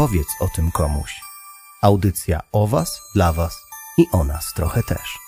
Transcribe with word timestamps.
Powiedz 0.00 0.28
o 0.40 0.48
tym 0.48 0.70
komuś. 0.70 1.20
Audycja 1.82 2.40
o 2.52 2.66
Was, 2.66 3.00
dla 3.14 3.32
Was 3.32 3.66
i 3.98 4.04
o 4.12 4.24
nas 4.24 4.54
trochę 4.56 4.82
też. 4.82 5.18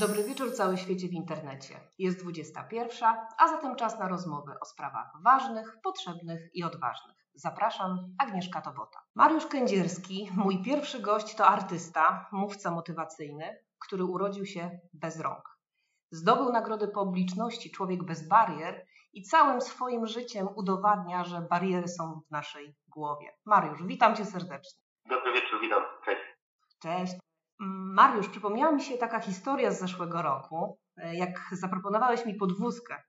Dobry 0.00 0.24
wieczór 0.24 0.54
cały 0.54 0.76
świecie 0.76 1.08
w 1.08 1.12
internecie. 1.12 1.80
Jest 1.98 2.18
21, 2.18 3.14
a 3.38 3.48
zatem 3.48 3.76
czas 3.76 3.98
na 3.98 4.08
rozmowy 4.08 4.52
o 4.60 4.64
sprawach 4.64 5.12
ważnych, 5.24 5.76
potrzebnych 5.82 6.50
i 6.54 6.64
odważnych. 6.64 7.16
Zapraszam, 7.34 8.14
Agnieszka 8.18 8.60
Tobota. 8.60 8.98
Mariusz 9.14 9.46
Kędzierski, 9.46 10.30
mój 10.36 10.62
pierwszy 10.62 11.00
gość, 11.00 11.34
to 11.34 11.46
artysta, 11.46 12.28
mówca 12.32 12.70
motywacyjny, 12.70 13.58
który 13.78 14.04
urodził 14.04 14.46
się 14.46 14.80
bez 14.92 15.20
rąk. 15.20 15.58
Zdobył 16.10 16.52
nagrodę 16.52 16.88
publiczności 16.88 17.70
Człowiek 17.70 18.04
bez 18.04 18.28
barier 18.28 18.86
i 19.12 19.22
całym 19.22 19.60
swoim 19.60 20.06
życiem 20.06 20.48
udowadnia, 20.56 21.24
że 21.24 21.40
bariery 21.40 21.88
są 21.88 22.20
w 22.28 22.30
naszej 22.30 22.74
głowie. 22.88 23.36
Mariusz, 23.44 23.82
witam 23.82 24.16
cię 24.16 24.24
serdecznie. 24.24 24.82
Dobry 25.08 25.32
wieczór, 25.32 25.60
witam. 25.60 25.82
Cześć. 26.04 26.20
Cześć. 26.82 27.12
Mm, 27.60 27.94
Mariusz, 27.94 28.28
przypomniała 28.28 28.72
mi 28.72 28.82
się 28.82 28.98
taka 28.98 29.20
historia 29.20 29.70
z 29.70 29.80
zeszłego 29.80 30.22
roku, 30.22 30.78
e, 30.96 31.14
jak 31.14 31.30
zaproponowałeś 31.52 32.26
mi 32.26 32.34
podwózkę. 32.34 33.02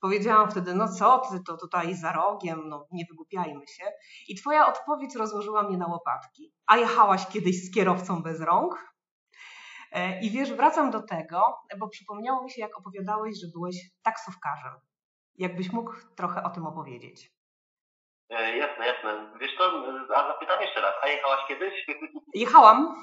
Powiedziałam 0.00 0.50
wtedy, 0.50 0.74
no 0.74 0.88
co 0.88 1.18
ty, 1.18 1.40
to 1.46 1.56
tutaj 1.56 1.94
za 1.94 2.12
rogiem, 2.12 2.68
no 2.68 2.86
nie 2.92 3.04
wygłupiajmy 3.10 3.66
się. 3.66 3.84
I 4.28 4.34
twoja 4.34 4.66
odpowiedź 4.66 5.14
rozłożyła 5.14 5.62
mnie 5.62 5.78
na 5.78 5.86
łopatki. 5.86 6.52
A 6.66 6.76
jechałaś 6.76 7.26
kiedyś 7.26 7.64
z 7.64 7.74
kierowcą 7.74 8.22
bez 8.22 8.40
rąk? 8.40 8.92
E, 9.92 10.20
I 10.20 10.30
wiesz, 10.30 10.52
wracam 10.52 10.90
do 10.90 11.02
tego, 11.02 11.42
bo 11.78 11.88
przypomniało 11.88 12.44
mi 12.44 12.50
się, 12.50 12.60
jak 12.60 12.78
opowiadałeś, 12.78 13.40
że 13.40 13.46
byłeś 13.54 13.76
taksówkarzem. 14.02 14.72
Jakbyś 15.38 15.72
mógł 15.72 15.92
trochę 16.16 16.42
o 16.42 16.50
tym 16.50 16.66
opowiedzieć. 16.66 17.30
E, 18.30 18.56
jasne, 18.56 18.86
jasne. 18.86 19.32
Wiesz 19.40 19.56
co, 19.56 19.82
a 20.14 20.28
zapytam 20.28 20.60
jeszcze 20.60 20.80
raz, 20.80 20.94
a 21.02 21.08
jechałaś 21.08 21.40
kiedyś? 21.48 21.86
Jechałam. 22.34 22.94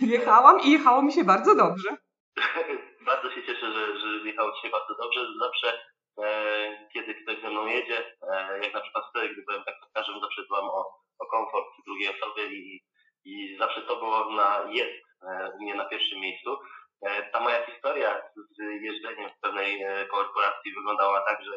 Jechałam 0.00 0.60
i 0.60 0.70
jechało 0.70 1.02
mi 1.02 1.12
się 1.12 1.24
bardzo 1.24 1.54
dobrze. 1.54 1.88
bardzo 3.10 3.30
się 3.30 3.42
cieszę, 3.42 3.72
że, 3.72 3.98
że 3.98 4.06
jechało 4.24 4.52
Ci 4.52 4.62
się 4.62 4.70
bardzo 4.70 4.94
dobrze. 5.02 5.20
Zawsze, 5.40 5.78
e, 6.22 6.88
kiedy 6.92 7.14
ktoś 7.14 7.40
ze 7.40 7.50
mną 7.50 7.66
jedzie, 7.66 8.16
e, 8.32 8.58
jak 8.62 8.74
na 8.74 8.80
przykład 8.80 9.04
wtedy, 9.10 9.28
gdy 9.28 9.42
byłem 9.42 9.64
taksówkarzem, 9.64 10.20
zawsze 10.20 10.42
dbam 10.44 10.64
o, 10.64 11.00
o 11.18 11.26
komfort 11.26 11.66
drugiej 11.86 12.08
osoby 12.08 12.54
i, 12.54 12.84
i 13.24 13.56
zawsze 13.58 13.82
to 13.82 13.96
było 13.96 14.30
na 14.32 14.64
jest 14.70 15.04
e, 15.22 15.50
u 15.50 15.62
mnie 15.62 15.74
na 15.74 15.84
pierwszym 15.84 16.20
miejscu. 16.20 16.58
E, 17.04 17.22
ta 17.32 17.40
moja 17.40 17.66
historia 17.66 18.22
z 18.36 18.82
jeżdżeniem 18.82 19.30
w 19.30 19.40
pewnej 19.40 19.82
e, 19.82 20.06
korporacji 20.06 20.74
wyglądała 20.74 21.20
tak, 21.20 21.44
że 21.44 21.52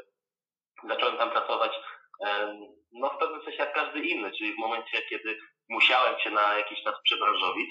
zacząłem 0.84 1.17
tam 1.17 1.31
pracować 1.31 1.72
no 2.92 3.09
w 3.09 3.17
pewnym 3.17 3.42
sensie 3.42 3.58
jak 3.58 3.73
każdy 3.73 4.00
inny, 4.00 4.31
czyli 4.31 4.53
w 4.53 4.58
momencie, 4.58 5.02
kiedy 5.02 5.40
musiałem 5.70 6.20
się 6.20 6.30
na 6.30 6.58
jakiś 6.58 6.84
czas 6.84 6.95
przebranżowić 7.03 7.70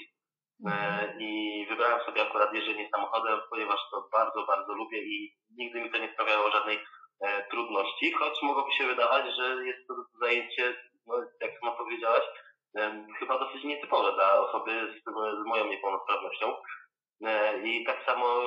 mhm. 0.65 1.19
i 1.19 1.65
wybrałem 1.69 2.05
sobie 2.05 2.21
akurat 2.21 2.53
jeżdżenie 2.53 2.89
samochodem, 2.95 3.39
ponieważ 3.49 3.79
to 3.91 4.09
bardzo, 4.11 4.45
bardzo 4.45 4.73
lubię 4.73 5.03
i 5.03 5.35
nigdy 5.57 5.81
mi 5.81 5.91
to 5.91 5.97
nie 5.97 6.13
sprawiało 6.13 6.51
żadnej 6.51 6.79
trudności, 7.51 8.11
choć 8.11 8.41
mogłoby 8.41 8.71
się 8.71 8.87
wydawać, 8.87 9.25
że 9.35 9.65
jest 9.65 9.87
to 9.87 9.93
zajęcie, 10.21 10.75
no, 11.07 11.15
jak 11.41 11.59
sama 11.59 11.71
powiedziałaś, 11.71 12.23
chyba 13.19 13.39
dosyć 13.39 13.63
nietypowe 13.63 14.13
dla 14.13 14.39
osoby 14.39 14.93
z, 14.93 15.03
z 15.43 15.47
moją 15.47 15.67
niepełnosprawnością. 15.67 16.55
E, 17.25 17.61
I 17.67 17.85
tak 17.85 18.05
samo 18.05 18.41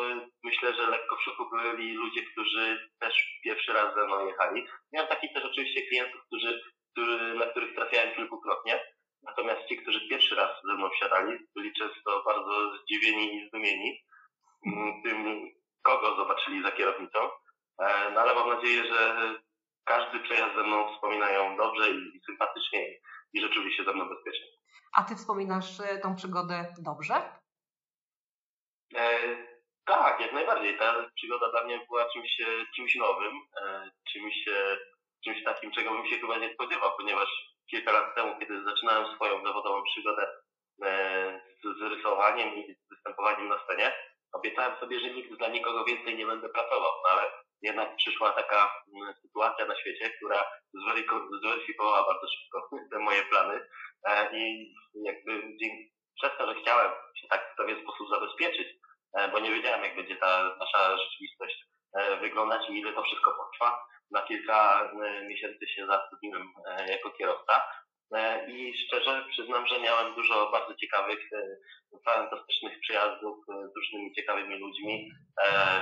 myślę, 0.45 0.75
że 0.75 0.91
lekko 0.91 1.17
w 1.17 1.23
szoku 1.23 1.51
byli 1.51 1.93
ludzie, 1.93 2.23
którzy 2.23 2.91
też 2.99 3.41
pierwszy 3.45 3.73
raz 3.73 3.95
ze 3.95 4.07
mną 4.07 4.27
jechali. 4.27 4.67
Miałem 4.93 5.09
takich 5.09 5.33
też 5.33 5.45
oczywiście 5.45 5.83
klientów, 5.83 6.21
którzy, 6.27 6.63
którzy, 6.93 7.35
na 7.35 7.47
których 7.47 7.75
trafiałem 7.75 8.15
kilkukrotnie. 8.15 8.81
Natomiast 9.23 9.69
ci, 9.69 9.77
którzy 9.77 10.09
pierwszy 10.09 10.35
raz 10.35 10.51
ze 10.65 10.75
mną 10.75 10.91
wsiadali, 10.91 11.39
byli 11.57 11.73
często 11.73 12.23
bardzo 12.27 12.79
zdziwieni 12.79 13.37
i 13.37 13.49
zdumieni 13.49 13.99
mm, 14.67 15.03
tym, 15.03 15.49
kogo 15.83 16.17
zobaczyli 16.17 16.63
za 16.63 16.71
kierownicą. 16.71 17.19
E, 17.79 18.11
no 18.11 18.21
ale 18.21 18.35
mam 18.35 18.49
nadzieję, 18.49 18.85
że 18.85 19.15
każdy 19.85 20.21
przejazd 20.21 20.55
ze 20.55 20.63
mną 20.63 20.95
wspominają 20.95 21.57
dobrze 21.57 21.91
i 21.91 22.21
sympatycznie 22.27 22.87
i 23.33 23.41
rzeczywiście 23.41 23.85
ze 23.85 23.93
mną 23.93 24.09
bezpiecznie. 24.09 24.47
A 24.93 25.03
ty 25.03 25.17
wspominasz 25.17 25.81
e, 25.81 25.99
tą 25.99 26.17
przygodę 26.17 26.75
dobrze? 26.79 27.40
E, 28.95 29.19
tak, 29.87 30.21
jak 30.21 30.33
najbardziej. 30.33 30.79
Ta 30.79 31.11
przygoda 31.15 31.51
dla 31.51 31.65
mnie 31.65 31.81
była 31.89 32.09
czymś, 32.13 32.41
e, 32.41 32.47
czymś 32.77 32.95
nowym, 32.95 33.41
e, 33.63 33.91
czymś, 34.13 34.35
czymś 35.25 35.45
takim, 35.45 35.73
czego 35.73 35.91
bym 35.91 36.07
się 36.07 36.19
chyba 36.19 36.39
nie 36.39 36.55
spodziewał, 36.55 36.91
ponieważ 36.97 37.29
kilka 37.71 37.93
lat 37.93 38.15
temu, 38.15 38.39
kiedy 38.39 38.65
zaczynałem 38.65 39.15
swoją 39.15 39.45
zawodową 39.45 39.83
przygodę 39.83 40.27
z, 41.63 41.79
z 41.79 41.83
rysowaniem 41.83 42.55
i 42.55 42.75
z 42.75 42.89
występowaniem 42.91 43.49
na 43.49 43.65
scenie, 43.65 43.93
obiecałem 44.33 44.81
sobie, 44.81 45.01
że 45.01 45.11
nigdy 45.11 45.37
dla 45.37 45.49
nikogo 45.49 45.85
więcej 45.85 46.17
nie 46.17 46.27
będę 46.27 46.49
pracował, 46.49 46.93
no 47.05 47.11
ale 47.11 47.31
jednak 47.63 47.97
przyszła 47.97 48.33
taka 48.33 48.71
mm, 48.95 49.15
sytuacja 49.23 49.67
na 49.67 49.77
świecie, 49.77 50.11
która 50.11 50.45
zweryfikowała 51.43 52.07
bardzo 52.07 52.27
szybko 52.29 52.69
te 52.91 52.99
moje 52.99 53.23
plany 53.23 53.61
i 54.33 54.73
jakby 54.95 55.43
przez 56.17 56.31
to, 56.39 56.47
że 56.47 56.61
chciałem 56.61 56.91
się 57.21 57.29
tak 57.29 57.53
w 57.53 57.57
pewien 57.57 57.83
sposób 57.83 58.09
zabezpieczyć, 58.11 58.69
e, 59.19 59.29
bo 59.29 59.41
nie 59.41 59.51
wiedziałem, 59.51 59.85
jak 59.85 59.97
będzie 59.97 60.17
ta 60.17 60.57
nasza 60.59 60.97
rzeczywistość 60.99 61.65
e, 61.95 62.17
wyglądać 62.17 62.63
i 62.69 62.79
ile 62.79 62.93
to 62.93 63.03
wszystko 63.03 63.31
potrwa. 63.31 63.85
Na 64.11 64.23
kilka 64.23 64.91
miesięcy 65.29 65.69
się 65.69 65.87
zatrudniłem 65.87 66.53
jako 66.89 67.11
kierowca 67.11 67.63
i 68.49 68.75
szczerze 68.79 69.25
przyznam, 69.31 69.67
że 69.67 69.81
miałem 69.81 70.15
dużo 70.15 70.51
bardzo 70.51 70.75
ciekawych, 70.75 71.19
fantastycznych 72.05 72.81
przyjazdów 72.81 73.37
z 73.47 73.77
różnymi 73.77 74.15
ciekawymi 74.15 74.59
ludźmi, 74.59 75.11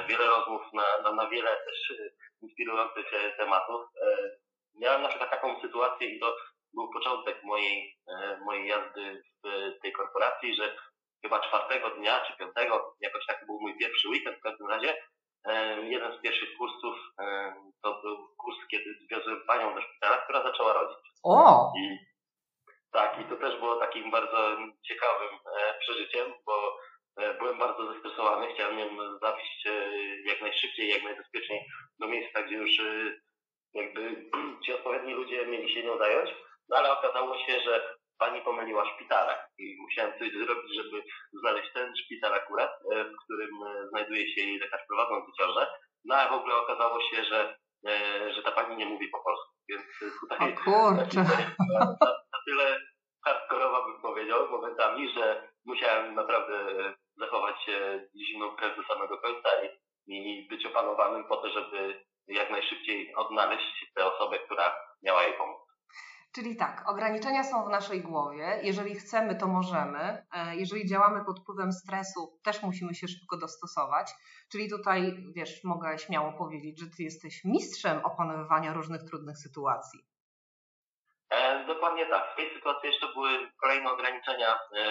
wiele 0.09 0.27
rozmów 0.27 0.63
na, 0.73 1.13
na 1.13 1.29
wiele 1.29 1.57
też 1.57 1.99
inspirujących 2.43 3.07
tematów. 3.37 3.87
Miałem 4.81 5.03
na 5.03 5.09
przykład 5.09 5.31
taką 5.31 5.61
sytuację 5.61 6.09
i 6.09 6.21
to 6.21 6.37
był 6.75 6.91
początek 6.91 7.45
mojej, 7.45 7.97
mojej 8.45 8.69
jazdy 8.69 9.23
w 9.45 9.73
tej 9.83 9.93
korporacji, 9.93 10.55
że 10.55 10.77
chyba 11.23 11.41
czwartego 11.41 11.91
dnia 11.91 12.21
czy 12.21 12.37
piątego, 12.37 12.95
jakoś 13.01 13.27
tak 13.27 13.47
był 13.47 13.61
mój 13.61 13.79
pierwszy 13.79 14.09
weekend 14.09 14.39
w 14.39 14.43
każdym 14.43 14.69
razie, 14.69 14.97
jeden 15.83 16.19
z 16.19 16.21
pierwszych 16.23 16.57
kursów 16.59 16.97
to 17.83 18.01
był 18.03 18.29
kurs, 18.37 18.57
kiedy 18.71 18.95
zwiozłem 18.95 19.41
panią 19.47 19.75
do 19.75 19.83
szpitala, 19.83 20.17
która 20.17 20.43
zaczęła 20.43 20.73
rodzić. 20.73 20.99
O! 21.25 21.73
I 21.79 21.99
tak, 22.93 23.21
i 23.21 23.25
to 23.25 23.37
też 23.37 23.59
było 23.59 23.77
takim 23.77 24.11
bardzo 24.11 24.57
ciekawym 24.89 25.35
e, 25.35 25.79
przeżyciem, 25.81 26.33
bo 26.47 26.79
e, 27.17 27.35
byłem 27.35 27.59
bardzo 27.59 27.93
zestresowany, 27.93 28.55
chciałem 28.55 28.79
ją 28.79 29.19
zawieźć 29.19 29.67
e, 29.67 29.91
jak 30.25 30.41
najszybciej, 30.41 30.89
jak 30.89 31.03
najbezpieczniej 31.03 31.67
do 31.99 32.07
miejsca, 32.09 32.43
gdzie 32.43 32.55
już 32.55 32.71
jakby 33.75 34.31
ci 34.65 34.73
odpowiedni 34.73 35.15
ludzie 35.15 35.47
mieli 35.47 35.75
się 35.75 35.83
nią 35.85 35.99
zająć, 35.99 36.31
no 36.69 36.77
ale 36.77 36.93
okazało 36.93 37.39
się, 37.39 37.61
że 37.61 37.97
pani 38.19 38.41
pomyliła 38.43 38.95
szpitale 38.95 39.49
i 39.59 39.77
musiałem 39.81 40.19
coś 40.19 40.33
zrobić, 40.33 40.75
żeby 40.75 41.03
znaleźć 41.33 41.73
ten 41.75 41.97
szpital 41.97 42.35
akurat, 42.35 42.71
w 42.91 43.25
którym 43.25 43.51
znajduje 43.89 44.35
się 44.35 44.41
jej 44.41 44.59
lekarz 44.59 44.83
prowadzący 44.89 45.33
ciążę, 45.39 45.67
no 46.05 46.15
ale 46.15 46.31
w 46.31 46.33
ogóle 46.33 46.55
okazało 46.55 47.01
się, 47.03 47.25
że, 47.25 47.59
że 48.35 48.43
ta 48.43 48.53
pani 48.53 48.77
nie 48.77 48.87
mówi 48.87 49.09
po 49.09 49.21
polsku, 49.23 49.53
więc 49.69 49.83
tutaj... 50.21 50.53
O 50.53 50.57
kurczę 50.57 51.25
tyle 52.47 52.81
hardkorowa 53.25 53.87
bym 53.87 54.03
powiedział 54.03 54.49
momentami, 54.51 55.13
że 55.13 55.49
musiałem 55.65 56.15
naprawdę 56.15 56.75
zachować 57.17 57.65
się 57.65 58.09
zimną 58.27 58.57
krew 58.57 58.77
do 58.77 58.83
samego 58.83 59.19
końca 59.19 59.49
i, 59.63 59.69
i 60.07 60.49
być 60.49 60.67
opanowanym 60.67 61.25
po 61.25 61.37
to, 61.37 61.49
żeby 61.51 62.05
jak 62.29 62.51
najszybciej 62.51 63.15
odnaleźć 63.15 63.93
tę 63.95 64.15
osobę, 64.15 64.39
która 64.39 64.77
miała 65.03 65.23
jej 65.23 65.33
pomóc. 65.33 65.68
Czyli 66.35 66.57
tak, 66.57 66.85
ograniczenia 66.87 67.45
są 67.45 67.65
w 67.65 67.69
naszej 67.69 68.01
głowie. 68.03 68.61
Jeżeli 68.63 68.95
chcemy, 68.95 69.37
to 69.37 69.47
możemy. 69.47 70.27
E, 70.33 70.57
jeżeli 70.57 70.89
działamy 70.89 71.25
pod 71.25 71.41
wpływem 71.41 71.73
stresu, 71.73 72.41
też 72.45 72.63
musimy 72.63 72.95
się 72.95 73.09
szybko 73.09 73.37
dostosować. 73.37 74.11
Czyli 74.53 74.71
tutaj, 74.71 75.17
wiesz, 75.37 75.65
mogę 75.65 75.99
śmiało 75.99 76.33
powiedzieć, 76.33 76.81
że 76.81 76.87
ty 76.97 77.03
jesteś 77.03 77.45
mistrzem 77.45 78.05
opanowywania 78.05 78.73
różnych 78.73 79.03
trudnych 79.03 79.39
sytuacji. 79.39 80.01
E, 81.31 81.67
dokładnie 81.67 82.07
tak. 82.07 82.33
W 82.33 82.37
tej 82.37 82.55
sytuacji 82.55 82.89
jeszcze 82.89 83.07
były 83.13 83.31
kolejne 83.61 83.91
ograniczenia, 83.91 84.55
e, 84.55 84.85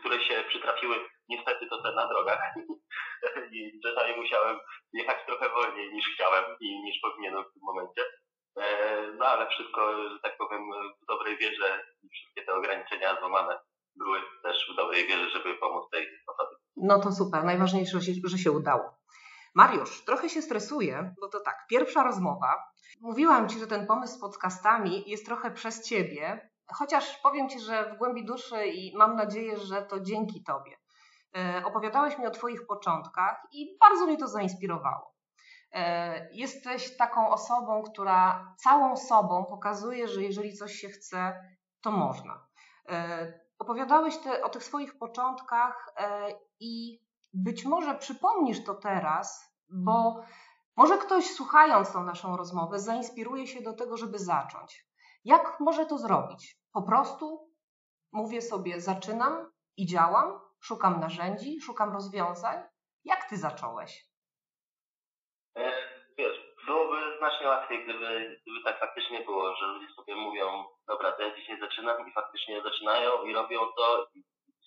które 0.00 0.24
się 0.24 0.44
przytrafiły. 0.48 0.96
Niestety 1.28 1.66
to 1.70 1.82
te 1.82 1.92
na 1.92 2.08
drogach. 2.08 2.54
I 3.52 3.80
czasami 3.82 4.16
musiałem 4.16 4.58
jechać 4.92 5.16
trochę 5.26 5.48
wolniej 5.48 5.92
niż 5.94 6.14
chciałem 6.14 6.44
i 6.60 6.82
niż 6.82 7.00
powinienem 7.02 7.44
w 7.44 7.52
tym 7.52 7.62
momencie. 7.62 8.02
E, 8.56 9.06
no 9.18 9.26
ale 9.26 9.50
wszystko, 9.50 10.08
że 10.08 10.18
tak 10.22 10.36
powiem, 10.38 10.62
w 11.02 11.06
dobrej 11.06 11.38
wierze 11.38 11.84
i 12.02 12.08
wszystkie 12.08 12.42
te 12.44 12.54
ograniczenia 12.54 13.20
złamane 13.20 13.58
były 13.96 14.18
też 14.42 14.70
w 14.72 14.76
dobrej 14.76 15.06
wierze, 15.06 15.30
żeby 15.30 15.54
pomóc 15.54 15.90
tej 15.90 16.06
osobie. 16.26 16.56
No 16.76 17.00
to 17.00 17.12
super. 17.12 17.44
Najważniejsze, 17.44 17.98
że 18.24 18.38
się 18.38 18.52
udało. 18.52 19.02
Mariusz, 19.54 20.04
trochę 20.04 20.28
się 20.28 20.42
stresuję, 20.42 21.14
bo 21.20 21.28
to 21.28 21.40
tak, 21.40 21.66
pierwsza 21.70 22.02
rozmowa. 22.02 22.64
Mówiłam 23.00 23.48
Ci, 23.48 23.58
że 23.58 23.66
ten 23.66 23.86
pomysł 23.86 24.14
z 24.14 24.20
podcastami 24.20 25.10
jest 25.10 25.26
trochę 25.26 25.50
przez 25.50 25.88
Ciebie, 25.88 26.50
chociaż 26.74 27.18
powiem 27.22 27.48
Ci, 27.48 27.60
że 27.60 27.94
w 27.94 27.98
głębi 27.98 28.24
duszy 28.24 28.66
i 28.66 28.96
mam 28.96 29.16
nadzieję, 29.16 29.58
że 29.58 29.82
to 29.82 30.00
dzięki 30.00 30.44
Tobie. 30.44 30.76
E, 31.36 31.62
opowiadałeś 31.64 32.18
mi 32.18 32.26
o 32.26 32.30
Twoich 32.30 32.66
początkach 32.66 33.42
i 33.52 33.76
bardzo 33.80 34.06
mnie 34.06 34.16
to 34.16 34.28
zainspirowało. 34.28 35.11
E, 35.72 36.28
jesteś 36.32 36.96
taką 36.96 37.30
osobą, 37.30 37.82
która 37.82 38.54
całą 38.58 38.96
sobą 38.96 39.44
pokazuje, 39.44 40.08
że 40.08 40.22
jeżeli 40.22 40.56
coś 40.56 40.72
się 40.72 40.88
chce, 40.88 41.44
to 41.80 41.90
można. 41.90 42.46
E, 42.88 43.40
opowiadałeś 43.58 44.18
te, 44.18 44.44
o 44.44 44.48
tych 44.48 44.64
swoich 44.64 44.98
początkach 44.98 45.94
i 46.60 47.02
być 47.32 47.64
może 47.64 47.94
przypomnisz 47.94 48.64
to 48.64 48.74
teraz, 48.74 49.56
bo 49.68 50.24
może 50.76 50.98
ktoś 50.98 51.30
słuchając 51.30 51.92
tą 51.92 52.04
naszą 52.04 52.36
rozmowę 52.36 52.80
zainspiruje 52.80 53.46
się 53.46 53.62
do 53.62 53.72
tego, 53.72 53.96
żeby 53.96 54.18
zacząć. 54.18 54.86
Jak 55.24 55.60
może 55.60 55.86
to 55.86 55.98
zrobić? 55.98 56.60
Po 56.72 56.82
prostu 56.82 57.50
mówię 58.12 58.42
sobie, 58.42 58.80
zaczynam 58.80 59.50
i 59.76 59.86
działam, 59.86 60.40
szukam 60.60 61.00
narzędzi, 61.00 61.60
szukam 61.60 61.92
rozwiązań. 61.92 62.62
Jak 63.04 63.24
ty 63.28 63.36
zacząłeś? 63.36 64.11
E, 65.56 65.72
wiesz, 66.18 66.40
byłoby 66.66 67.18
znacznie 67.18 67.48
łatwiej, 67.48 67.84
gdyby, 67.84 68.40
gdyby 68.42 68.64
tak 68.64 68.80
faktycznie 68.80 69.20
było, 69.20 69.56
że 69.56 69.66
ludzie 69.66 69.94
sobie 69.94 70.14
mówią, 70.14 70.64
dobra, 70.88 71.12
to 71.12 71.22
ja 71.22 71.36
dzisiaj 71.36 71.60
zaczynam 71.60 72.08
i 72.08 72.12
faktycznie 72.12 72.62
zaczynają 72.62 73.24
i 73.24 73.32
robią 73.32 73.60
to 73.76 74.08
i 74.14 74.22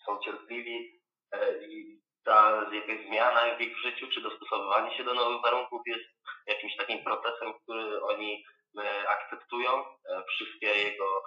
są 0.05 0.19
cierpliwi 0.19 1.01
e, 1.31 1.67
i 1.67 2.01
ta 2.23 2.65
jakaś 2.71 3.07
zmiana 3.07 3.55
w 3.57 3.61
ich 3.61 3.77
życiu, 3.77 4.07
czy 4.13 4.21
dostosowywanie 4.21 4.97
się 4.97 5.03
do 5.03 5.13
nowych 5.13 5.41
warunków 5.41 5.81
jest 5.85 6.05
jakimś 6.47 6.75
takim 6.75 7.03
procesem, 7.03 7.53
który 7.63 8.03
oni 8.03 8.43
e, 8.79 9.09
akceptują, 9.09 9.85
wszystkie 10.27 10.67
jego 10.67 11.23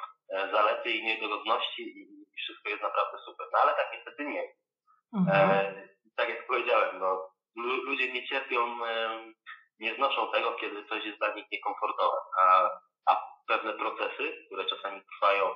zalety 0.53 0.91
i 0.91 1.05
niedogodności 1.05 1.83
i 1.83 2.07
wszystko 2.37 2.69
jest 2.69 2.83
naprawdę 2.83 3.19
super. 3.19 3.47
No 3.53 3.59
ale 3.59 3.75
tak 3.75 3.87
niestety 3.93 4.25
nie. 4.25 4.43
Mhm. 5.15 5.51
E, 5.51 5.89
tak 6.17 6.29
jak 6.29 6.47
powiedziałem, 6.47 6.99
no, 6.99 7.31
ludzie 7.57 8.13
nie 8.13 8.27
cierpią, 8.29 8.87
e, 8.87 9.25
nie 9.79 9.95
znoszą 9.95 10.33
tego, 10.33 10.53
kiedy 10.53 10.85
coś 10.89 11.05
jest 11.05 11.19
dla 11.19 11.35
nich 11.35 11.47
niekomfortowe, 11.53 12.17
a, 12.41 12.71
a 13.07 13.27
pewne 13.49 13.73
procesy, 13.73 14.45
które 14.47 14.65
czasami 14.65 15.03
trwają 15.15 15.55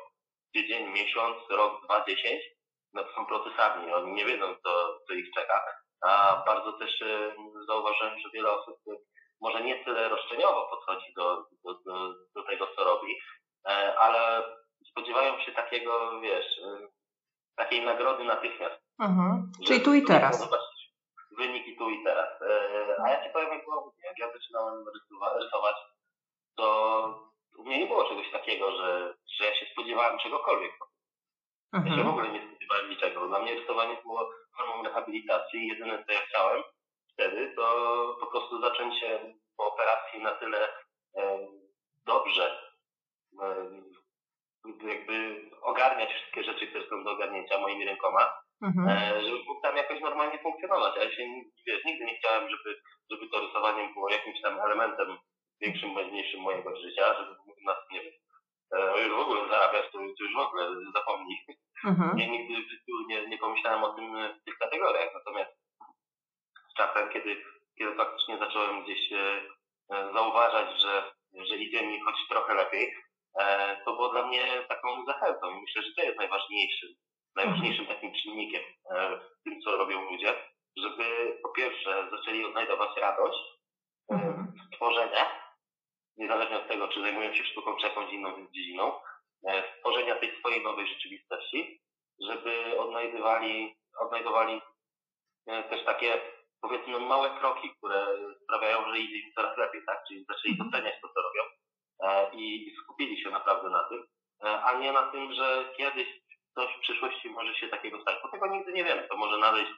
tydzień, 0.55 0.89
miesiąc, 0.89 1.37
rok, 1.51 1.85
dwa, 1.85 2.05
dziesięć, 2.09 2.43
no 2.93 3.05
to 3.05 3.15
są 3.15 3.27
procesami, 3.27 3.93
oni 3.93 4.13
nie 4.13 4.25
wiedzą, 4.25 4.55
co, 4.65 4.99
co 5.09 5.15
ich 5.15 5.31
czeka. 5.35 5.65
A 6.03 6.43
bardzo 6.47 6.73
też 6.73 7.03
e, 7.03 7.35
zauważyłem, 7.67 8.19
że 8.19 8.31
wiele 8.31 8.53
osób 8.53 8.77
może 9.41 9.63
nie 9.63 9.85
tyle 9.85 10.09
roszczeniowo 10.09 10.69
podchodzi 10.71 11.13
do, 11.17 11.47
do, 11.65 11.75
do, 11.75 12.15
do 12.35 12.43
tego, 12.43 12.69
co 12.77 12.85
robi, 12.85 13.13
e, 13.69 13.99
ale 13.99 14.43
spodziewają 14.91 15.41
się 15.41 15.53
takiego, 15.53 16.21
wiesz, 16.21 16.59
e, 16.59 16.89
takiej 17.57 17.85
nagrody 17.85 18.25
natychmiast. 18.25 18.83
Mhm. 19.01 19.53
Czyli 19.67 19.81
tu 19.81 19.95
i 19.95 20.05
teraz. 20.05 20.49
Wyniki 21.39 21.77
tu 21.77 21.91
i 21.91 22.05
teraz. 22.05 22.43
E, 22.43 22.97
a 23.05 23.11
ja 23.11 23.25
Ci 23.25 23.31
powiem, 23.31 23.53
jak, 23.53 23.65
było, 23.65 23.95
jak 24.05 24.19
ja 24.19 24.33
zaczynałem 24.33 24.85
rysować, 25.41 25.77
to 26.57 27.33
u 27.59 27.65
mnie 27.65 27.79
nie 27.79 27.87
było 27.87 28.09
czegoś 28.09 28.31
takiego, 28.31 28.73
że, 28.73 29.15
że 29.39 29.45
ja 29.45 29.55
się 29.55 29.67
spodziewałem 29.73 30.19
czegokolwiek. 30.19 30.73
Mhm. 31.73 31.93
Ja 31.93 31.99
się 31.99 32.09
w 32.09 32.11
ogóle 32.11 32.29
nie 32.29 32.49
spodziewałem 32.49 32.91
niczego. 32.91 33.29
Dla 33.29 33.39
mnie 33.39 33.55
rysowanie 33.55 33.97
było 34.03 34.31
formą 34.57 34.83
rehabilitacji. 34.83 35.69
Jedyne, 35.69 36.05
co 36.07 36.13
ja 36.13 36.21
chciałem 36.21 36.63
wtedy, 37.13 37.53
to 37.57 38.17
po 38.21 38.27
prostu 38.27 38.61
zacząć 38.61 39.01
się 39.01 39.35
po 39.57 39.67
operacji 39.67 40.23
na 40.23 40.33
tyle 40.33 40.69
e, 41.17 41.49
dobrze 42.07 42.73
e, 43.43 43.71
jakby 44.65 45.41
ogarniać 45.63 46.11
wszystkie 46.11 46.45
rzeczy, 46.45 46.67
które 46.67 46.89
są 46.89 47.05
do 47.05 47.11
ogarnięcia 47.11 47.59
moimi 47.59 47.85
rękoma, 47.85 48.33
mhm. 48.63 48.89
E, 48.89 49.23
żeby 49.23 49.39
mógł 49.49 49.61
tam 49.63 49.77
jakoś 49.77 50.01
normalnie 50.01 50.39
funkcjonować. 50.39 50.97
Ja 50.97 51.11
się, 51.11 51.23
wiesz, 51.67 51.85
nigdy 51.85 52.05
nie 52.05 52.19
chciałem, 52.19 52.51
żeby, 52.51 52.81
żeby 53.11 53.29
to 53.29 53.47
rysowanie 53.47 53.89
było 53.95 54.11
jakimś 54.11 54.41
tam 54.41 54.61
elementem 54.61 55.19
większym, 55.61 55.95
ważniejszym 55.95 56.41
mojego 56.41 56.77
życia, 56.77 57.15
żeby 57.15 57.35
nas, 57.65 57.77
nie 57.93 58.01
wiem, 58.03 58.13
e, 58.73 59.03
już 59.03 59.17
w 59.17 59.21
ogóle 59.21 59.49
zarabiać, 59.49 59.93
to, 59.93 60.01
już 60.01 60.35
w 60.37 60.39
ogóle 60.39 60.69
zapomnij. 60.95 61.39
Mhm. 61.85 62.17
Nie, 62.17 62.29
nigdy 62.29 62.55
w 62.55 62.71
życiu 62.71 62.93
nie, 63.09 63.27
nie 63.29 63.39
pomyślałem 63.39 63.85
o 63.85 63.93
tym 63.93 64.29
w 64.41 64.45
tych 64.45 64.59
kategoriach. 64.59 65.15
Natomiast 65.15 65.51
z 66.71 66.75
czasem, 66.77 67.09
kiedy, 67.09 67.45
kiedy 67.79 67.95
faktycznie 67.95 68.39
zacząłem 68.39 68.85
gdzieś 68.85 69.13
e, 69.13 69.41
zauważać, 69.89 70.81
że, 70.81 71.13
że 71.33 71.57
idzie 71.57 71.87
mi 71.87 72.01
choć 72.01 72.15
trochę 72.29 72.55
lepiej, 72.55 72.95
to 73.85 73.93
było 73.93 74.09
dla 74.09 74.27
mnie 74.27 74.63
taką 74.69 75.05
zachętą 75.05 75.51
i 75.51 75.61
myślę, 75.61 75.83
że 75.83 75.95
to 75.97 76.03
jest 76.03 76.19
najważniejszym, 76.19 76.89
najważniejszym 77.37 77.87
takim 77.87 78.13
czynnikiem 78.15 78.63
e, 78.91 79.17
w 79.17 79.43
tym, 79.45 79.61
co 79.61 79.77
robią 79.77 80.11
ludzie, 80.11 80.35
żeby 80.77 81.39
po 81.43 81.49
pierwsze 81.49 82.09
zaczęli 82.11 82.45
odnajdować 82.45 82.97
radość 82.97 83.39
e, 84.11 84.15
mhm. 84.15 84.53
tworzenia, 84.77 85.53
niezależnie 86.17 86.57
od 86.57 86.69
tego, 86.69 86.89
czy 86.89 87.01
zajmują 87.01 87.35
się 87.35 87.45
sztuką 87.45 87.77
czy 87.77 87.87
jakąś 87.87 88.13
inną 88.13 88.47
dziedziną, 88.53 88.93
stworzenia 89.79 90.15
tej 90.15 90.39
swojej 90.39 90.63
nowej 90.63 90.87
rzeczywistości, 90.87 91.81
żeby 92.21 92.81
odnajdywali, 92.81 93.77
odnajdowali 94.01 94.61
też 95.47 95.85
takie 95.85 96.21
powiedzmy 96.61 97.01
małe 97.01 97.31
kroki, 97.31 97.71
które 97.79 98.07
sprawiają, 98.45 98.91
że 98.91 98.99
idzie 98.99 99.19
im 99.19 99.33
coraz 99.33 99.59
lepiej, 99.59 99.81
tak? 99.87 100.05
Czyli 100.09 100.25
zaczęli 100.25 100.53
mhm. 100.53 100.71
doceniać 100.71 101.01
to, 101.01 101.09
co 101.09 101.23
robią 101.23 101.43
E, 102.03 102.31
i 102.35 102.72
skupili 103.03 103.23
się 103.23 103.31
naprawdę 103.31 103.71
na 103.71 103.85
tym, 103.85 104.05
e, 104.45 104.63
a 104.63 104.79
nie 104.79 104.93
na 104.93 105.03
tym, 105.03 105.35
że 105.35 105.65
kiedyś 105.77 106.09
coś 106.55 106.77
w 106.77 106.81
przyszłości 106.81 107.31
może 107.31 107.55
się 107.55 107.69
takiego 107.69 108.01
stać, 108.01 108.17
bo 108.23 108.29
tego 108.29 108.47
nigdy 108.47 108.73
nie 108.73 108.85
wiemy. 108.85 109.09
To 109.09 109.17
może 109.17 109.39
nadejść, 109.39 109.73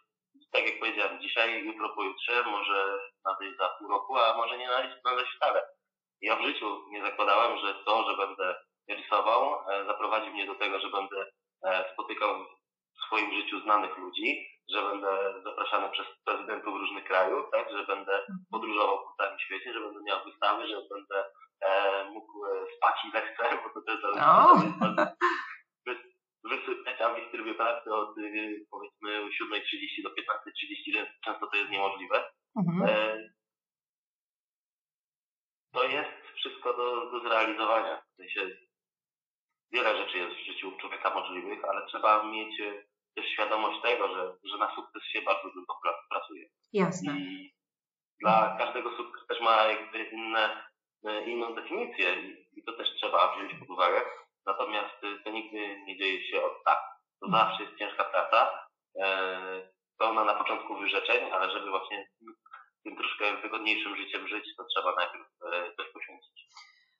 tak 0.53 0.67
jak 0.67 0.79
powiedziałem, 0.79 1.21
dzisiaj, 1.21 1.65
jutro, 1.65 1.88
pojutrze, 1.88 2.43
może 2.43 2.99
nadejść 3.25 3.56
za 3.59 3.69
pół 3.69 3.88
roku, 3.88 4.19
a 4.19 4.37
może 4.37 4.59
nie 4.59 4.67
nadejść, 4.67 4.97
nadejść 5.05 5.37
wcale. 5.37 5.62
Ja 6.21 6.37
w 6.37 6.43
życiu 6.43 6.85
nie 6.91 7.03
zakładałem, 7.03 7.59
że 7.59 7.75
to, 7.75 8.11
że 8.11 8.17
będę 8.17 8.55
rysował, 8.88 9.70
e, 9.70 9.85
zaprowadzi 9.85 10.31
mnie 10.31 10.47
do 10.47 10.55
tego, 10.55 10.81
że 10.81 10.91
będę 10.91 11.27
spotykał 11.93 12.44
w 12.44 13.06
swoim 13.06 13.32
życiu 13.32 13.61
znanych 13.61 13.99
ludzi, 13.99 14.47
że 14.70 14.82
będę 14.82 15.43
zapraszany 15.44 15.88
przez 15.91 16.06
prezydentów 16.25 16.75
różnych 16.81 17.05
krajów, 17.05 17.50
tak, 17.53 17.70
że 17.70 17.87
będę 17.87 18.27
podróżował 18.50 18.99
po 18.99 19.15
całym 19.19 19.38
świecie, 19.38 19.73
że 19.73 19.81
będę 19.81 20.00
miał 20.03 20.25
wystawy, 20.25 20.69
że 20.69 20.77
będę 20.91 21.19
e, 21.19 21.31
e, 23.06 23.11
spać 23.11 23.25
ile 23.25 23.35
chce, 23.35 23.59
bo 23.62 23.71
to 23.75 23.87
też 23.87 24.03
zależy 24.03 24.73
wysypać, 26.44 27.01
a 27.01 27.15
w 27.15 27.31
trybie 27.31 27.55
pracy 27.55 27.94
od 27.94 28.19
y, 28.19 28.67
powiedzmy 28.70 29.11
7.30 29.11 30.03
do 30.03 30.08
15.30, 30.08 31.06
często 31.25 31.46
to 31.46 31.56
jest 31.56 31.70
niemożliwe. 31.70 32.25
Mhm. 32.56 32.82
E, 32.89 33.17
to 35.73 35.84
jest 35.84 36.11
wszystko 36.37 36.77
do, 36.77 37.11
do 37.11 37.20
zrealizowania. 37.20 38.03
W 38.13 38.17
sensie 38.17 38.41
wiele 39.73 39.96
rzeczy 39.96 40.19
jest 40.19 40.37
w 40.37 40.46
życiu 40.46 40.73
człowieka 40.81 41.15
możliwych, 41.15 41.65
ale 41.65 41.87
trzeba 41.87 42.23
mieć 42.23 42.61
e, 42.61 42.84
też 43.15 43.27
świadomość 43.27 43.82
tego, 43.82 44.08
że, 44.08 44.37
że 44.44 44.58
na 44.58 44.75
sukces 44.75 45.03
się 45.03 45.23
bardzo 45.23 45.51
dużo 45.51 45.67
pracuje. 46.11 46.49
Jasne. 46.73 47.13
I 47.19 47.55
dla 48.20 48.56
każdego 48.58 48.96
sukces 48.96 49.27
też 49.27 49.41
ma 49.41 49.63
jakby 49.63 50.05
inne 50.05 50.65
E, 51.05 51.31
inną 51.31 51.55
definicję 51.55 52.17
i 52.56 52.65
to 52.65 52.73
też 52.73 52.89
trzeba 52.96 53.37
wziąć 53.37 53.55
pod 53.61 53.70
uwagę. 53.70 54.01
Natomiast 54.46 55.05
e, 55.05 55.25
to 55.25 55.31
nigdy 55.31 55.84
nie 55.87 55.96
dzieje 55.99 56.25
się 56.31 56.43
od 56.43 56.65
tak. 56.65 56.79
To 57.20 57.27
mhm. 57.27 57.49
zawsze 57.49 57.63
jest 57.63 57.79
ciężka 57.79 58.05
praca, 58.05 58.67
e, 59.01 59.69
pełna 59.99 60.25
na 60.25 60.34
początku 60.34 60.77
wyrzeczeń, 60.77 61.32
ale 61.32 61.53
żeby 61.53 61.70
właśnie 61.70 62.08
tym 62.84 62.96
troszkę 62.96 63.37
wygodniejszym 63.37 63.96
życiem 63.96 64.29
żyć, 64.29 64.56
to 64.56 64.65
trzeba 64.65 64.94
najpierw 64.94 65.27
coś 65.77 65.93
poświęcić. 65.93 66.44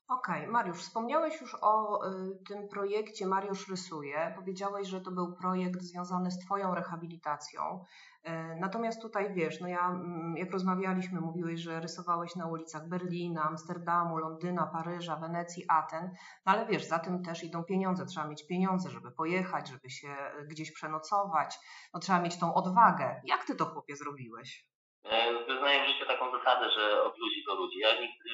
Okej, 0.09 0.41
okay. 0.41 0.53
Mariusz, 0.53 0.79
wspomniałeś 0.79 1.41
już 1.41 1.57
o 1.61 2.01
y, 2.07 2.45
tym 2.49 2.69
projekcie 2.69 3.27
Mariusz 3.27 3.69
Rysuje. 3.69 4.33
Powiedziałeś, 4.37 4.89
że 4.89 5.01
to 5.01 5.11
był 5.11 5.37
projekt 5.37 5.81
związany 5.81 6.31
z 6.31 6.39
Twoją 6.39 6.75
rehabilitacją. 6.75 7.85
Y, 8.25 8.31
natomiast 8.61 9.03
tutaj 9.03 9.35
wiesz, 9.35 9.61
no 9.61 9.69
ja 9.69 9.89
mm, 9.89 10.37
jak 10.37 10.51
rozmawialiśmy, 10.51 11.21
mówiłeś, 11.21 11.61
że 11.61 11.81
rysowałeś 11.81 12.37
na 12.37 12.47
ulicach 12.47 12.89
Berlina, 12.89 13.43
Amsterdamu, 13.43 14.19
Londyna, 14.19 14.67
Paryża, 14.67 15.17
Wenecji, 15.17 15.65
Aten, 15.69 16.11
no 16.47 16.53
ale 16.53 16.67
wiesz, 16.67 16.85
za 16.85 16.99
tym 16.99 17.23
też 17.23 17.45
idą 17.45 17.65
pieniądze. 17.65 18.07
Trzeba 18.07 18.27
mieć 18.27 18.47
pieniądze, 18.47 18.91
żeby 18.91 19.11
pojechać, 19.11 19.69
żeby 19.69 19.91
się 19.91 20.09
y, 20.41 20.47
gdzieś 20.47 20.73
przenocować. 20.73 21.59
No 21.95 22.01
trzeba 22.01 22.21
mieć 22.21 22.39
tą 22.39 22.55
odwagę. 22.55 23.21
Jak 23.25 23.45
ty 23.45 23.57
to 23.57 23.65
chłopie 23.65 23.97
zrobiłeś? 23.97 24.67
E, 25.05 25.45
wyznaję 25.45 25.85
w 25.85 25.89
życiu 25.89 26.07
taką 26.07 26.39
zasadę, 26.39 26.71
że 26.71 27.03
od 27.03 27.19
ludzi 27.19 27.45
do 27.47 27.55
ludzi. 27.55 27.79
Ja 27.79 28.01
nigdy 28.01 28.31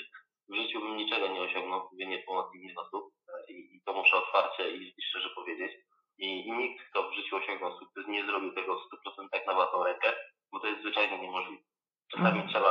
w 0.50 0.54
życiu 0.54 0.80
bym 0.80 0.96
niczego 0.96 1.28
nie 1.28 1.40
osiągnął, 1.40 1.88
gdyby 1.88 2.10
nie 2.10 2.18
pomoc 2.18 2.54
innych 2.54 2.78
osób 2.78 3.12
e, 3.28 3.52
i, 3.52 3.76
i 3.76 3.82
to 3.86 3.92
muszę 3.92 4.16
otwarcie 4.16 4.70
i, 4.70 4.94
i 4.98 5.02
szczerze 5.02 5.30
powiedzieć. 5.34 5.72
I, 6.18 6.46
I, 6.46 6.52
nikt, 6.52 6.90
kto 6.90 7.10
w 7.10 7.14
życiu 7.14 7.36
osiągnął 7.36 7.78
sukces, 7.78 8.04
nie 8.08 8.26
zrobił 8.26 8.54
tego 8.54 8.78
w 8.78 9.08
100% 9.08 9.46
na 9.46 9.54
własną 9.54 9.84
rękę, 9.84 10.12
bo 10.52 10.60
to 10.60 10.66
jest 10.66 10.80
zwyczajnie 10.80 11.18
niemożliwe. 11.18 11.62
Czasami 12.10 12.40
mhm. 12.40 12.48
trzeba 12.48 12.70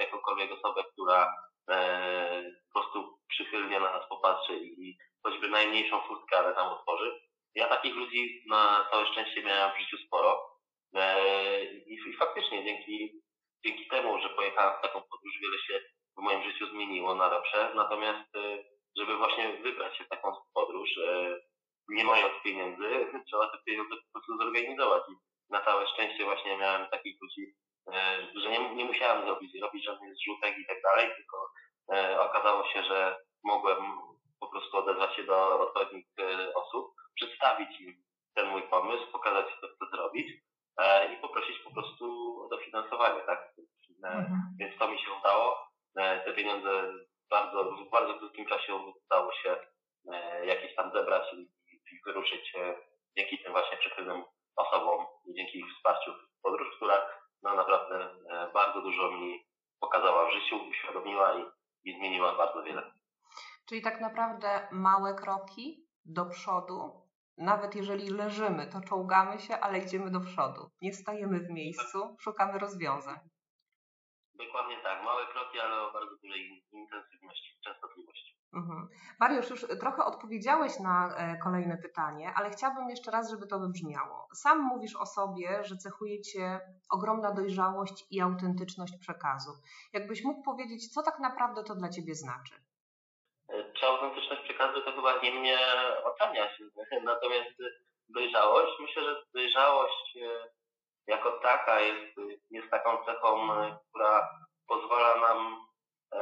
jakąkolwiek 0.00 0.52
osobę, 0.52 0.82
która 0.92 1.34
e, 1.70 2.42
po 2.72 2.80
prostu 2.80 3.18
przychylnie 3.28 3.80
na 3.80 3.92
nas 3.92 4.08
popatrzy 4.08 4.56
i 4.56 4.96
choćby 5.22 5.48
najmniejszą 5.48 6.00
furtkę, 6.00 6.38
ale 6.38 6.54
tam 6.54 6.68
otworzy. 6.68 7.20
Ja 7.54 7.68
takich 7.68 7.94
ludzi 7.94 8.42
na 8.48 8.88
całe 8.90 9.06
szczęście 9.06 9.42
miałem 9.42 9.76
w 9.76 9.80
życiu 9.80 9.96
sporo. 10.06 10.50
E, 10.94 11.64
I, 11.64 11.94
i 11.94 12.16
faktycznie 12.16 12.64
dzięki, 12.64 13.22
dzięki 13.64 13.88
temu, 13.88 14.20
że 14.20 14.28
pojechałem 14.28 14.78
w 14.78 14.82
taką 14.82 15.02
podróż, 15.02 15.34
wiele 15.42 15.58
się 15.58 15.80
w 16.18 16.22
moim 16.22 16.42
życiu 16.42 16.66
zmieniło 16.66 17.14
na 17.14 17.28
lepsze. 17.28 17.72
Natomiast, 17.74 18.36
e, 18.36 18.64
żeby 18.96 19.16
właśnie 19.16 19.52
wybrać 19.62 19.96
się 19.96 20.04
w 20.04 20.08
taką 20.08 20.32
podróż, 20.54 20.90
e, 20.98 21.38
nie 21.88 22.04
mając 22.04 22.42
pieniędzy, 22.44 23.06
trzeba 23.28 23.48
te 23.48 23.58
pieniądze 23.66 23.96
po 23.96 24.12
prostu 24.12 24.38
zorganizować. 24.38 25.02
I 25.08 25.12
na 25.50 25.64
całe 25.64 25.86
szczęście 25.86 26.24
właśnie 26.24 26.56
miałem 26.56 26.90
takich 26.90 27.16
ludzi, 27.22 27.54
że 28.34 28.50
nie, 28.50 28.74
nie 28.74 28.84
musiałem 28.84 29.24
zrobić, 29.24 29.60
robić 29.60 29.84
żadnych 29.84 30.14
zrzutek 30.14 30.58
i 30.58 30.66
tak 30.66 30.82
dalej, 30.82 31.10
tylko 31.16 31.50
okazało 32.20 32.68
się, 32.68 32.82
że 32.82 33.16
mogłem 33.44 33.76
po 34.40 34.46
prostu 34.46 34.76
odezwać 34.76 35.16
się 35.16 35.24
do 35.24 35.60
odpowiednich 35.60 36.06
osób, 36.54 36.94
przedstawić 37.14 37.80
im 37.80 37.94
ten 38.34 38.48
mój 38.48 38.62
pomysł, 38.62 39.12
pokazać, 39.12 39.46
co 39.60 39.66
chcę 39.68 39.96
zrobić 39.96 40.42
E, 40.80 41.14
i 41.14 41.16
poprosić 41.16 41.58
po 41.58 41.70
prostu 41.70 42.36
o 42.42 42.48
dofinansowanie, 42.48 43.20
tak? 43.20 43.54
E, 44.04 44.08
mhm. 44.08 44.40
Więc 44.58 44.78
to 44.78 44.88
mi 44.88 44.98
się 44.98 45.12
udało. 45.20 45.68
E, 45.96 46.20
te 46.20 46.32
pieniądze 46.32 46.92
bardzo, 47.30 47.64
w 47.64 47.90
bardzo 47.90 48.14
krótkim 48.14 48.46
czasie 48.46 48.74
udało 48.74 49.32
się 49.32 49.56
jakieś 50.44 50.74
tam 50.74 50.92
zebrać 50.92 51.34
i, 51.34 51.40
i 51.72 52.00
wyruszyć 52.06 52.52
dzięki 53.16 53.38
tym 53.38 53.52
właśnie 53.52 53.76
przychylnym 53.76 54.24
osobom 54.56 55.06
i 55.26 55.34
dzięki 55.34 55.58
ich 55.58 55.74
wsparciu 55.76 56.12
w 56.12 56.42
podróż, 56.42 56.76
która 56.76 57.06
no, 57.42 57.54
naprawdę 57.54 58.08
bardzo 58.54 58.80
dużo 58.80 59.10
mi 59.10 59.46
pokazała 59.80 60.30
w 60.30 60.32
życiu, 60.32 60.56
uświadomiła 60.70 61.38
i, 61.38 61.44
i 61.84 61.98
zmieniła 61.98 62.36
bardzo 62.36 62.62
wiele. 62.62 62.92
Czyli 63.68 63.82
tak 64.00 64.08
naprawdę 64.08 64.68
małe 64.70 65.14
kroki 65.14 65.86
do 66.04 66.26
przodu 66.26 67.06
nawet 67.36 67.74
jeżeli 67.74 68.10
leżymy, 68.10 68.66
to 68.66 68.80
czołgamy 68.80 69.40
się, 69.40 69.60
ale 69.60 69.78
idziemy 69.78 70.10
do 70.10 70.20
przodu. 70.20 70.70
Nie 70.82 70.92
stajemy 70.92 71.40
w 71.40 71.50
miejscu, 71.50 72.16
szukamy 72.18 72.58
rozwiązań. 72.58 73.18
Dokładnie 74.34 74.76
tak. 74.82 75.04
Małe 75.04 75.26
kroki, 75.26 75.60
ale 75.60 75.82
o 75.82 75.92
bardzo 75.92 76.16
dużej 76.22 76.64
intensywności, 76.72 77.60
częstotliwości. 77.64 78.36
Mhm. 78.54 78.88
Mariusz, 79.20 79.50
już 79.50 79.66
trochę 79.80 80.04
odpowiedziałeś 80.04 80.78
na 80.78 81.16
e, 81.16 81.38
kolejne 81.38 81.76
pytanie, 81.76 82.32
ale 82.36 82.50
chciałabym 82.50 82.90
jeszcze 82.90 83.10
raz, 83.10 83.30
żeby 83.30 83.46
to 83.46 83.60
wybrzmiało. 83.60 84.28
Sam 84.34 84.60
mówisz 84.60 84.96
o 84.96 85.06
sobie, 85.06 85.64
że 85.64 85.76
cechuje 85.76 86.20
Cię 86.20 86.60
ogromna 86.90 87.32
dojrzałość 87.32 88.06
i 88.10 88.20
autentyczność 88.20 88.92
przekazu. 89.00 89.50
Jakbyś 89.92 90.24
mógł 90.24 90.42
powiedzieć, 90.42 90.92
co 90.92 91.02
tak 91.02 91.18
naprawdę 91.18 91.64
to 91.64 91.74
dla 91.74 91.88
Ciebie 91.88 92.14
znaczy? 92.14 92.69
Czy 93.80 93.86
autentyczność 93.86 94.42
przekazu 94.42 94.82
to 94.82 94.92
chyba 94.92 95.18
nie 95.18 95.32
mnie 95.32 95.58
oceniać. 96.04 96.62
Natomiast 97.02 97.50
dojrzałość, 98.08 98.72
myślę, 98.80 99.02
że 99.02 99.22
dojrzałość 99.34 100.16
e, 100.16 100.48
jako 101.06 101.32
taka 101.32 101.80
jest, 101.80 102.16
jest 102.50 102.70
taką 102.70 103.04
cechą, 103.04 103.52
e, 103.52 103.78
która 103.88 104.28
pozwala 104.66 105.20
nam 105.20 105.66
e, 106.14 106.20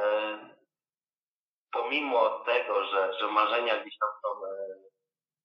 pomimo 1.71 2.29
tego, 2.29 2.85
że, 2.85 3.13
że 3.19 3.27
marzenia 3.27 3.77
gdzieś 3.77 3.97
tam 3.97 4.09
są 4.23 4.41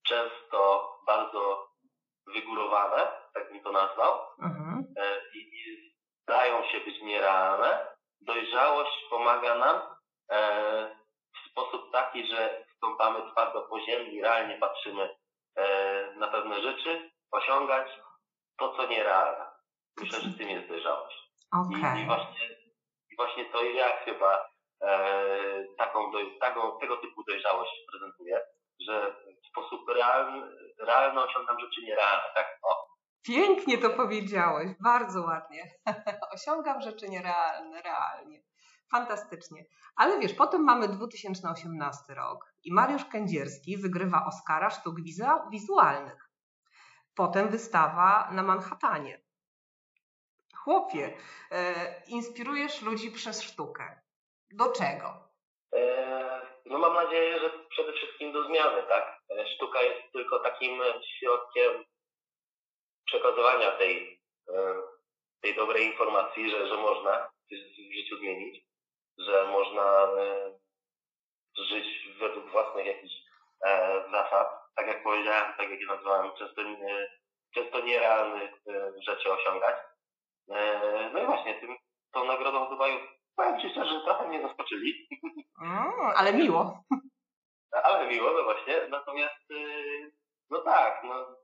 często 0.06 0.90
bardzo 1.06 1.68
wygórowane, 2.26 3.12
tak 3.34 3.52
bym 3.52 3.62
to 3.62 3.72
nazwał, 3.72 4.20
mhm. 4.42 4.94
i, 5.34 5.38
i 5.38 5.92
zdają 6.22 6.64
się 6.64 6.80
być 6.80 7.02
nierealne, 7.02 7.86
dojrzałość 8.20 9.06
pomaga 9.10 9.54
nam 9.54 9.80
sposób 11.54 11.92
taki, 11.92 12.26
że 12.26 12.64
stąpamy 12.76 13.30
twardo 13.32 13.62
po 13.62 13.80
ziemi 13.80 14.14
i 14.14 14.22
realnie 14.22 14.58
patrzymy 14.58 15.16
e, 15.56 16.14
na 16.16 16.28
pewne 16.28 16.62
rzeczy, 16.62 17.10
osiągać 17.30 17.88
to, 18.58 18.76
co 18.76 18.86
nierealne. 18.86 19.46
Myślę, 20.00 20.20
że 20.20 20.38
tym 20.38 20.48
jest 20.48 20.68
dojrzałość. 20.68 21.16
Okay. 21.52 22.00
I, 22.00 22.02
I, 22.02 22.06
właśnie, 22.06 22.48
I 23.10 23.16
właśnie 23.16 23.44
to 23.44 23.62
ja 23.62 23.96
chyba 24.04 24.48
e, 24.82 25.64
taką, 25.78 26.10
do, 26.12 26.18
taką, 26.40 26.78
tego 26.78 26.96
typu 26.96 27.24
dojrzałość 27.28 27.70
prezentuję, 27.90 28.40
że 28.80 29.14
w 29.42 29.46
sposób 29.46 29.88
realny, 29.88 30.56
realny 30.78 31.22
osiągam 31.22 31.60
rzeczy 31.60 31.82
nierealne. 31.82 32.24
Tak, 32.34 32.58
o. 32.62 32.86
Pięknie 33.26 33.78
to 33.78 33.90
powiedziałeś, 33.90 34.70
bardzo 34.80 35.20
ładnie. 35.22 35.70
osiągam 36.34 36.80
rzeczy 36.80 37.08
nierealne, 37.08 37.82
realnie. 37.82 38.42
Fantastycznie. 38.90 39.64
Ale 39.96 40.18
wiesz, 40.20 40.34
potem 40.34 40.64
mamy 40.64 40.88
2018 40.88 42.14
rok 42.14 42.52
i 42.64 42.72
Mariusz 42.72 43.04
Kędzierski 43.04 43.76
wygrywa 43.76 44.26
Oscara 44.26 44.70
sztuk 44.70 44.96
wizualnych. 45.50 46.30
Potem 47.14 47.48
wystawa 47.48 48.28
na 48.32 48.42
Manhattanie. 48.42 49.24
Chłopie, 50.56 51.16
e, 51.50 52.02
inspirujesz 52.06 52.82
ludzi 52.82 53.10
przez 53.10 53.42
sztukę. 53.42 54.00
Do 54.50 54.72
czego? 54.72 55.28
E, 55.76 56.40
no 56.66 56.78
mam 56.78 56.94
nadzieję, 56.94 57.40
że 57.40 57.50
przede 57.70 57.92
wszystkim 57.92 58.32
do 58.32 58.44
zmiany, 58.44 58.82
tak? 58.88 59.18
E, 59.30 59.46
sztuka 59.46 59.82
jest 59.82 60.12
tylko 60.12 60.38
takim 60.38 60.80
środkiem 61.18 61.84
przekazywania 63.06 63.70
tej, 63.70 64.20
e, 64.48 64.74
tej 65.40 65.54
dobrej 65.54 65.86
informacji, 65.86 66.50
że, 66.50 66.68
że 66.68 66.76
można 66.76 67.30
coś 67.48 67.58
w 67.58 67.94
życiu 67.94 68.18
zmienić 68.18 68.64
że 69.18 69.44
można 69.44 70.02
e, 70.02 70.52
żyć 71.56 72.08
według 72.20 72.50
własnych 72.50 72.86
jakichś 72.86 73.14
e, 73.64 74.02
zasad. 74.10 74.48
Tak 74.76 74.86
jak 74.86 75.02
powiedziałem, 75.02 75.54
tak 75.56 75.70
jak 75.70 75.80
je 75.80 75.86
nazwałem, 75.86 76.30
często, 76.38 76.62
często 77.54 77.80
nierealnych 77.80 78.50
e, 78.68 78.92
rzeczy 79.02 79.32
osiągać. 79.32 79.76
No 81.12 81.22
i 81.22 81.26
właśnie 81.26 81.54
tym, 81.54 81.76
tą 82.12 82.24
nagrodą 82.24 82.66
w 82.66 82.70
Dubaju 82.70 82.98
powiem 83.36 83.60
Ci 83.60 83.70
szczerze, 83.70 84.00
trochę 84.04 84.28
mnie 84.28 84.42
zaskoczyli. 84.42 85.08
Mm, 85.62 85.92
ale 86.16 86.32
miło. 86.32 86.84
Ale 87.84 88.06
miło, 88.06 88.30
no 88.30 88.44
właśnie. 88.44 88.88
Natomiast 88.88 89.44
no 90.50 90.58
tak, 90.58 91.04
no, 91.04 91.36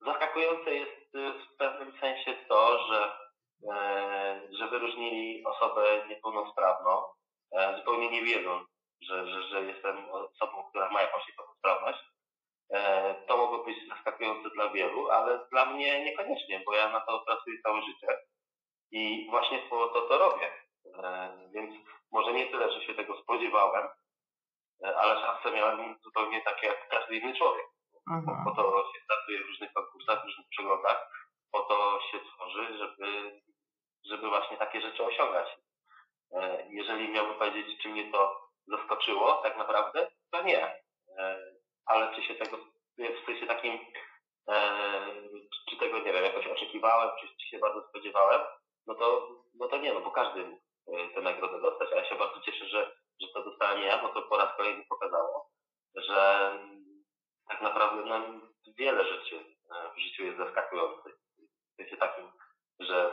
zaskakujące 0.00 0.74
jest 0.74 1.12
w 1.14 1.56
pewnym 1.56 1.92
sensie 2.00 2.34
to, 2.48 2.86
że 2.88 3.27
E, 3.27 3.27
że 4.50 4.68
wyróżnili 4.70 5.44
osobę 5.44 6.06
niepełnosprawną, 6.08 7.02
e, 7.52 7.76
zupełnie 7.76 8.10
nie 8.10 8.22
wiedząc, 8.22 8.68
że, 9.00 9.26
że, 9.26 9.42
że 9.42 9.62
jestem 9.62 10.10
osobą, 10.10 10.64
która 10.70 10.90
ma 10.90 11.02
jakąś 11.02 11.28
niepełnosprawność. 11.28 11.98
E, 12.72 13.14
to 13.26 13.36
mogło 13.36 13.64
być 13.64 13.88
zaskakujące 13.88 14.50
dla 14.50 14.68
wielu, 14.68 15.10
ale 15.10 15.46
dla 15.50 15.66
mnie 15.66 16.04
niekoniecznie, 16.04 16.62
bo 16.66 16.74
ja 16.74 16.88
na 16.88 17.00
to 17.00 17.20
pracuję 17.26 17.56
całe 17.62 17.82
życie 17.82 18.06
i 18.90 19.26
właśnie 19.30 19.58
po 19.58 19.88
to 19.88 20.00
to 20.00 20.18
robię. 20.18 20.52
Więc 21.54 21.74
może 22.12 22.32
nie 22.32 22.46
tyle, 22.46 22.72
że 22.72 22.86
się 22.86 22.94
tego 22.94 23.22
spodziewałem, 23.22 23.88
ale 24.82 25.20
szanse 25.20 25.52
miałem 25.52 25.98
zupełnie 26.04 26.42
takie 26.42 26.66
jak 26.66 26.88
każdy 26.88 27.16
inny 27.16 27.36
człowiek. 27.36 27.66
Mhm. 28.10 28.44
Po 28.44 28.50
to 28.50 28.92
się 28.92 29.00
pracuje 29.08 29.38
w 29.38 29.46
różnych 29.46 29.72
konkursach, 29.72 30.22
w 30.22 30.24
różnych 30.24 30.48
przeglądach, 30.48 31.10
po 31.52 31.60
to 31.60 32.00
się 32.10 32.18
tworzy, 32.20 32.78
żeby 32.78 33.40
żeby 34.04 34.28
właśnie 34.28 34.56
takie 34.56 34.80
rzeczy 34.80 35.04
osiągać. 35.04 35.48
E, 36.32 36.66
jeżeli 36.70 37.08
miałbym 37.08 37.38
powiedzieć, 37.38 37.82
czy 37.82 37.88
mnie 37.88 38.12
to 38.12 38.48
zaskoczyło 38.66 39.34
tak 39.42 39.58
naprawdę, 39.58 40.10
to 40.30 40.42
nie. 40.42 40.82
E, 41.18 41.38
ale 41.86 42.14
czy 42.14 42.22
się 42.22 42.34
tego 42.34 42.56
w 42.98 43.26
sensie 43.26 43.46
takim, 43.46 43.78
e, 44.48 45.00
czy 45.70 45.76
tego, 45.76 45.98
nie 45.98 46.12
wiem, 46.12 46.24
jakoś 46.24 46.46
oczekiwałem, 46.46 47.10
czy, 47.20 47.48
się 47.48 47.58
bardzo 47.58 47.88
spodziewałem, 47.88 48.40
no 48.86 48.94
to, 48.94 49.28
no 49.54 49.68
to 49.68 49.76
nie, 49.76 49.92
no 49.92 50.00
bo 50.00 50.10
każdy 50.10 50.58
tę 51.14 51.20
nagrodę 51.20 51.60
dostać. 51.60 51.92
A 51.92 51.96
ja 51.96 52.08
się 52.08 52.14
bardzo 52.14 52.40
cieszę, 52.40 52.66
że, 52.66 52.96
że 53.20 53.28
to 53.34 53.44
dostałem 53.44 53.82
ja, 53.82 54.02
bo 54.02 54.08
to 54.08 54.22
po 54.22 54.36
raz 54.36 54.56
kolejny 54.56 54.84
pokazało, 54.88 55.50
że 55.96 56.50
tak 57.48 57.62
naprawdę 57.62 58.04
no, 58.04 58.20
wiele 58.76 59.04
rzeczy 59.04 59.56
w 59.96 59.98
życiu 59.98 60.24
jest 60.24 60.38
zaskakujących. 60.38 61.27
Sensie 61.78 61.96
takim, 61.96 62.32
że 62.80 63.12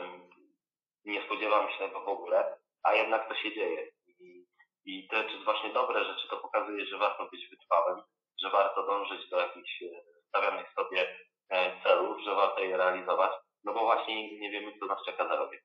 nie 1.04 1.26
spodziewam 1.26 1.70
się 1.70 1.78
tego 1.78 2.00
w 2.00 2.08
ogóle, 2.08 2.58
a 2.82 2.92
jednak 2.92 3.28
to 3.28 3.34
się 3.34 3.54
dzieje. 3.54 3.90
I, 4.06 4.46
i 4.84 5.08
to 5.08 5.16
jest 5.16 5.44
właśnie 5.44 5.72
dobre 5.72 6.04
rzeczy, 6.04 6.28
to 6.28 6.36
pokazuje, 6.36 6.86
że 6.86 6.98
warto 6.98 7.28
być 7.30 7.48
wytrwałym, 7.50 8.02
że 8.42 8.50
warto 8.50 8.86
dążyć 8.86 9.30
do 9.30 9.40
jakichś 9.40 9.82
e, 9.82 9.86
stawianych 10.28 10.72
sobie 10.72 11.16
e, 11.50 11.82
celów, 11.82 12.20
że 12.24 12.34
warto 12.34 12.60
je 12.60 12.76
realizować, 12.76 13.32
no 13.64 13.74
bo 13.74 13.80
właśnie 13.80 14.40
nie 14.40 14.50
wiemy, 14.50 14.78
co 14.78 14.86
nas 14.86 15.04
czeka 15.06 15.28
za 15.28 15.36
rogiem. 15.36 15.60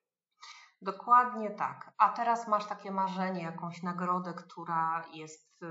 Dokładnie 0.82 1.52
tak. 1.52 1.92
A 1.98 2.10
teraz 2.10 2.48
masz 2.48 2.68
takie 2.68 2.92
marzenie, 2.92 3.44
jakąś 3.44 3.84
nagrodę, 3.84 4.34
która 4.34 5.06
jest 5.14 5.64
e, 5.64 5.68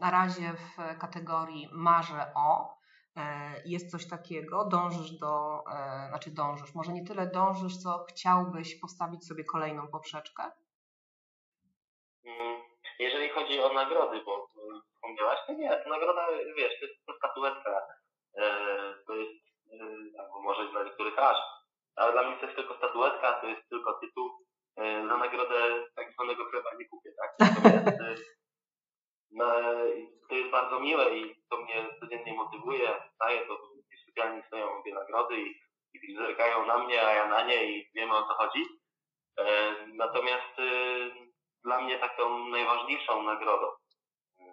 na 0.00 0.10
razie 0.10 0.52
w 0.52 0.98
kategorii 0.98 1.68
marzę 1.72 2.32
o, 2.36 2.79
jest 3.64 3.90
coś 3.90 4.08
takiego, 4.08 4.64
dążysz 4.64 5.10
do, 5.10 5.64
znaczy 6.08 6.30
dążysz, 6.30 6.74
może 6.74 6.92
nie 6.92 7.04
tyle 7.04 7.26
dążysz, 7.26 7.76
co 7.76 8.04
chciałbyś 8.08 8.80
postawić 8.80 9.26
sobie 9.26 9.44
kolejną 9.44 9.88
poprzeczkę? 9.88 10.42
Mm, 12.24 12.62
jeżeli 12.98 13.28
chodzi 13.28 13.60
o 13.60 13.72
nagrody, 13.72 14.22
bo 14.24 14.48
wspomniałaś, 14.94 15.38
to 15.46 15.52
nie, 15.52 15.82
nagroda, 15.88 16.26
wiesz, 16.56 16.80
to 16.80 16.86
jest 16.86 17.18
statuetka, 17.18 17.86
to 19.06 19.14
jest, 19.14 19.44
albo 20.18 20.42
może 20.42 20.70
dla 20.70 20.84
niektórych 20.84 21.18
aż, 21.18 21.38
ale 21.96 22.12
dla 22.12 22.22
mnie 22.22 22.36
to 22.36 22.46
jest 22.46 22.56
tylko 22.56 22.76
statuetka, 22.76 23.32
to 23.32 23.46
jest 23.46 23.68
tylko 23.68 23.92
tytuł, 24.00 24.30
na 24.76 25.16
nagrodę 25.16 25.86
tak 25.94 26.12
zwanego 26.12 26.44
chleba 26.44 26.70
nie 26.78 26.88
kupię, 26.88 27.10
tak? 27.16 27.34
Natomiast 27.40 27.98
to 30.28 30.34
jest 30.34 30.50
bardzo 30.50 30.80
miłe 30.80 31.18
i 31.18 31.39
motywuje. 32.60 33.02
Daje 33.20 33.46
to, 33.46 33.56
w 33.56 34.06
sypialni 34.06 34.42
stoją 34.46 34.78
obie 34.78 34.94
nagrody 34.94 35.40
i, 35.40 35.60
i 35.94 36.16
zerkają 36.16 36.66
na 36.66 36.78
mnie, 36.78 37.06
a 37.06 37.12
ja 37.12 37.26
na 37.26 37.42
nie 37.42 37.64
i 37.64 37.90
wiemy 37.94 38.16
o 38.16 38.22
co 38.22 38.34
chodzi. 38.34 38.64
E, 39.38 39.74
natomiast 39.86 40.58
e, 40.58 40.64
dla 41.64 41.80
mnie 41.80 41.98
taką 41.98 42.48
najważniejszą 42.48 43.22
nagrodą, 43.22 43.66
e, 44.40 44.44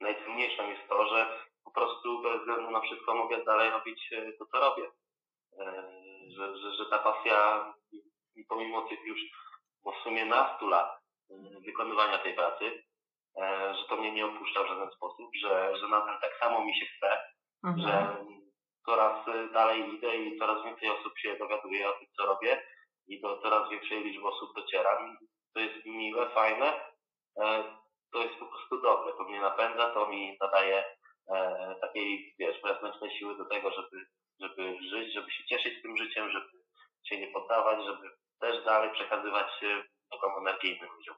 najcenniejszą 0.00 0.70
jest 0.70 0.88
to, 0.88 1.06
że 1.06 1.46
po 1.64 1.70
prostu 1.70 2.22
bez 2.22 2.40
względu 2.40 2.70
na 2.70 2.80
wszystko 2.80 3.14
mogę 3.14 3.44
dalej 3.44 3.70
robić 3.70 4.12
e, 4.12 4.32
to, 4.32 4.46
co 4.46 4.60
robię. 4.60 4.90
E, 5.58 5.82
że, 6.36 6.56
że, 6.56 6.74
że 6.74 6.86
ta 6.86 6.98
pasja, 6.98 7.74
pomimo 8.48 8.82
tych 8.82 9.06
już 9.06 9.20
w 9.84 10.02
sumie 10.02 10.24
nastu 10.24 10.68
lat 10.68 10.98
e, 11.30 11.34
wykonywania 11.60 12.18
tej 12.18 12.34
pracy, 12.34 12.82
E, 13.36 13.74
że 13.74 13.84
to 13.88 13.96
mnie 13.96 14.12
nie 14.12 14.26
opuszcza 14.26 14.64
w 14.64 14.68
żaden 14.68 14.90
sposób, 14.90 15.30
że, 15.42 15.76
że 15.76 15.88
nadal 15.88 16.20
tak 16.20 16.38
samo 16.40 16.64
mi 16.64 16.74
się 16.74 16.86
mhm. 17.66 17.88
że 17.88 18.16
coraz 18.86 19.26
dalej 19.52 19.94
idę 19.94 20.16
i 20.16 20.38
coraz 20.38 20.64
więcej 20.64 20.88
osób 20.90 21.18
się 21.18 21.36
dowiaduje 21.36 21.88
o 21.88 21.92
tym, 21.92 22.06
co 22.16 22.26
robię 22.26 22.62
i 23.06 23.20
do 23.20 23.42
coraz 23.42 23.70
większej 23.70 24.04
liczby 24.04 24.28
osób 24.28 24.54
docieram. 24.54 25.16
To 25.54 25.60
jest 25.60 25.86
miłe, 25.86 26.30
fajne, 26.30 26.80
e, 27.40 27.64
to 28.12 28.22
jest 28.22 28.34
po 28.34 28.46
prostu 28.46 28.82
dobre, 28.82 29.12
to 29.12 29.24
mnie 29.24 29.40
napędza, 29.40 29.90
to 29.90 30.08
mi 30.08 30.36
nadaje 30.40 30.84
e, 31.28 31.74
takiej, 31.80 32.34
wiesz, 32.38 32.62
wewnętrznej 32.62 33.18
siły 33.18 33.36
do 33.36 33.44
tego, 33.44 33.70
żeby, 33.70 34.06
żeby 34.40 34.78
żyć, 34.90 35.14
żeby 35.14 35.30
się 35.30 35.44
cieszyć 35.44 35.82
tym 35.82 35.96
życiem, 35.96 36.30
żeby 36.30 36.48
się 37.08 37.20
nie 37.20 37.26
poddawać, 37.26 37.84
żeby 37.84 38.10
też 38.40 38.64
dalej 38.64 38.90
przekazywać 38.90 39.46
taką 40.10 40.38
energię 40.38 40.72
innym 40.72 40.90
ludziom. 40.92 41.16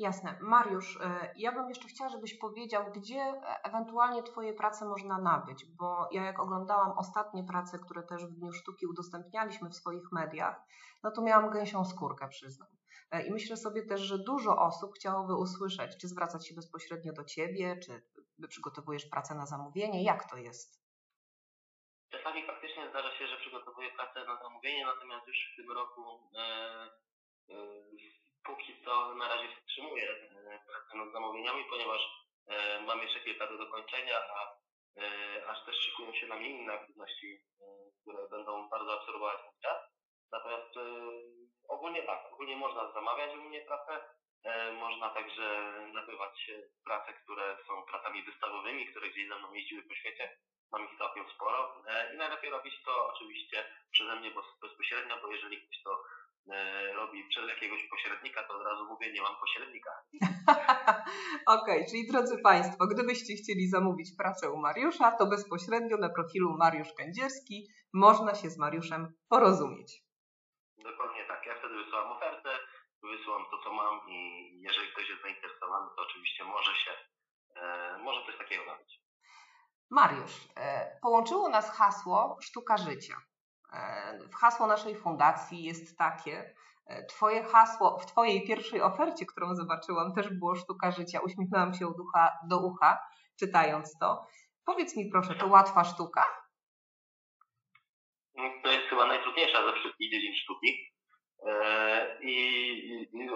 Jasne. 0.00 0.38
Mariusz, 0.40 0.98
e, 1.00 1.32
ja 1.36 1.52
bym 1.52 1.68
jeszcze 1.68 1.88
chciała, 1.88 2.10
żebyś 2.10 2.38
powiedział, 2.38 2.92
gdzie 2.92 3.20
e, 3.20 3.62
ewentualnie 3.64 4.22
Twoje 4.22 4.54
prace 4.54 4.84
można 4.84 5.18
nabyć, 5.18 5.64
bo 5.64 6.08
ja 6.12 6.24
jak 6.24 6.40
oglądałam 6.40 6.98
ostatnie 6.98 7.44
prace, 7.44 7.78
które 7.78 8.02
też 8.02 8.26
w 8.26 8.34
Dniu 8.34 8.52
Sztuki 8.52 8.86
udostępnialiśmy 8.86 9.70
w 9.70 9.74
swoich 9.74 10.12
mediach, 10.12 10.60
no 11.02 11.10
to 11.10 11.22
miałam 11.22 11.50
gęsią 11.50 11.84
skórkę, 11.84 12.28
przyznam. 12.28 12.68
E, 13.10 13.26
I 13.26 13.30
myślę 13.30 13.56
sobie 13.56 13.82
też, 13.82 14.00
że 14.00 14.18
dużo 14.18 14.58
osób 14.58 14.94
chciałoby 14.94 15.34
usłyszeć, 15.34 15.96
czy 16.00 16.08
zwracać 16.08 16.48
się 16.48 16.54
bezpośrednio 16.54 17.12
do 17.12 17.24
Ciebie, 17.24 17.76
czy 17.84 18.02
przygotowujesz 18.48 19.06
pracę 19.06 19.34
na 19.34 19.46
zamówienie, 19.46 20.04
jak 20.04 20.30
to 20.30 20.36
jest? 20.36 20.80
Czasami 22.10 22.46
faktycznie 22.46 22.90
zdarza 22.90 23.18
się, 23.18 23.26
że 23.26 23.36
przygotowuję 23.36 23.88
pracę 23.90 24.24
na 24.26 24.42
zamówienie, 24.42 24.86
natomiast 24.86 25.26
już 25.26 25.52
w 25.52 25.56
tym 25.56 25.72
roku 25.72 26.02
póki 28.44 28.84
co 28.84 29.14
na 29.14 29.28
razie 29.28 29.48
wstrzymuję 29.48 30.10
e, 30.10 30.58
pracę 30.66 30.96
nad 30.96 31.12
zamówieniami, 31.12 31.64
ponieważ 31.70 32.00
e, 32.46 32.80
mam 32.80 33.02
jeszcze 33.02 33.20
kilka 33.20 33.46
do 33.46 33.58
dokończenia, 33.58 34.18
a 34.36 34.56
e, 35.00 35.46
aż 35.46 35.64
też 35.64 35.76
szykują 35.76 36.12
się 36.14 36.26
na 36.26 36.36
mnie 36.36 36.48
inne 36.48 36.72
aktywności, 36.72 37.40
które 38.02 38.28
będą 38.28 38.68
bardzo 38.68 39.00
absorbować 39.00 39.38
mój 39.44 39.60
czas. 39.62 39.80
Natomiast 40.32 40.74
ogólnie 41.68 42.02
tak, 42.02 42.32
ogólnie 42.32 42.56
można 42.56 42.92
zamawiać 42.92 43.36
u 43.36 43.42
mnie 43.42 43.60
pracę, 43.60 44.00
można 44.72 45.10
także 45.10 45.72
nabywać 45.92 46.50
prace, 46.84 47.12
które 47.12 47.56
są 47.66 47.82
pracami 47.82 48.22
wystawowymi, 48.22 48.86
które 48.86 49.10
gdzieś 49.10 49.28
ze 49.28 49.38
mną 49.38 49.52
jeździły 49.52 49.82
po 49.82 49.94
świecie. 49.94 50.36
Mam 50.72 50.84
ich 50.84 50.98
całkiem 50.98 51.30
sporo 51.30 51.82
i 52.14 52.16
najlepiej 52.16 52.50
robić 52.50 52.82
to 52.84 53.06
oczywiście 53.14 53.64
przeze 53.90 54.16
mnie 54.16 54.30
bezpośrednio, 54.62 55.20
bo 55.22 55.32
jeżeli 55.32 55.62
ktoś 55.62 55.82
to 55.82 56.02
robi 56.94 57.28
przez 57.28 57.48
jakiegoś 57.48 57.88
pośrednika, 57.88 58.42
to 58.42 58.54
od 58.54 58.66
razu 58.66 58.86
mówię, 58.88 59.12
nie 59.12 59.22
mam 59.22 59.36
pośrednika. 59.40 59.90
Okej, 61.56 61.76
okay, 61.76 61.86
czyli 61.90 62.06
drodzy 62.06 62.38
Państwo, 62.42 62.86
gdybyście 62.86 63.34
chcieli 63.34 63.68
zamówić 63.68 64.10
pracę 64.18 64.50
u 64.50 64.56
Mariusza, 64.56 65.10
to 65.18 65.26
bezpośrednio 65.26 65.96
na 65.96 66.08
profilu 66.08 66.56
Mariusz 66.58 66.92
Kędzierski 66.96 67.68
można 67.92 68.34
się 68.34 68.50
z 68.50 68.58
Mariuszem 68.58 69.12
porozumieć. 69.28 70.02
Dokładnie 70.78 71.24
tak. 71.24 71.46
Ja 71.46 71.58
wtedy 71.58 71.74
wysyłam 71.74 72.12
ofertę, 72.12 72.50
wysyłam 73.02 73.42
to, 73.50 73.58
co 73.64 73.72
mam 73.72 74.00
i 74.08 74.50
jeżeli 74.60 74.92
ktoś 74.92 75.08
jest 75.08 75.22
zainteresowany, 75.22 75.86
to 75.96 76.02
oczywiście 76.02 76.44
może 76.44 76.74
się, 76.74 76.90
e, 77.56 77.98
może 77.98 78.26
coś 78.26 78.38
takiego 78.38 78.64
nabyć. 78.64 79.00
Mariusz, 79.90 80.48
e, 80.56 80.98
połączyło 81.02 81.48
nas 81.48 81.76
hasło 81.78 82.38
Sztuka 82.42 82.76
Życia. 82.76 83.16
W 84.32 84.34
hasło 84.34 84.66
naszej 84.66 84.96
fundacji 84.96 85.64
jest 85.64 85.98
takie. 85.98 86.54
E, 86.86 87.04
twoje 87.04 87.42
hasło 87.44 87.98
w 87.98 88.06
Twojej 88.06 88.46
pierwszej 88.46 88.82
ofercie, 88.82 89.26
którą 89.26 89.54
zobaczyłam, 89.54 90.14
też 90.14 90.28
było 90.28 90.56
sztuka 90.56 90.90
życia. 90.90 91.20
Uśmiechnęłam 91.20 91.74
się 91.74 91.86
od 91.86 92.00
ucha 92.00 92.38
do 92.48 92.58
ucha, 92.58 92.98
czytając 93.38 93.98
to. 93.98 94.26
Powiedz 94.64 94.96
mi 94.96 95.10
proszę, 95.12 95.34
to 95.34 95.46
łatwa 95.46 95.84
sztuka? 95.84 96.26
No, 98.34 98.50
to 98.62 98.70
jest 98.70 98.88
chyba 98.88 99.06
najtrudniejsza 99.06 99.66
ze 99.66 99.72
wszystkich 99.72 100.10
dziedzin 100.12 100.34
sztuki. 100.36 100.94
E, 101.46 102.18
I 102.22 103.28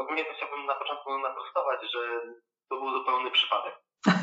ogólnie 0.00 0.24
to 0.24 0.34
chciałbym 0.36 0.66
na 0.66 0.74
początku 0.74 1.18
naprostować, 1.18 1.80
że 1.92 2.20
to 2.68 2.76
był 2.80 2.90
zupełny 2.98 3.30
przypadek. 3.30 3.74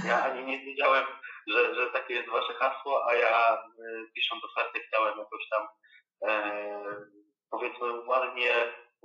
Ja 0.05 0.23
ani 0.23 0.45
nie 0.45 0.59
wiedziałem, 0.59 1.05
że, 1.47 1.75
że 1.75 1.91
takie 1.91 2.13
jest 2.13 2.29
wasze 2.29 2.53
hasło, 2.53 3.05
a 3.09 3.13
ja 3.13 3.63
pisząc 4.15 4.43
jakoś 4.57 4.88
tam 5.49 5.67
e, 6.29 6.81
powiedzmy 7.51 8.05
ładnie 8.05 8.53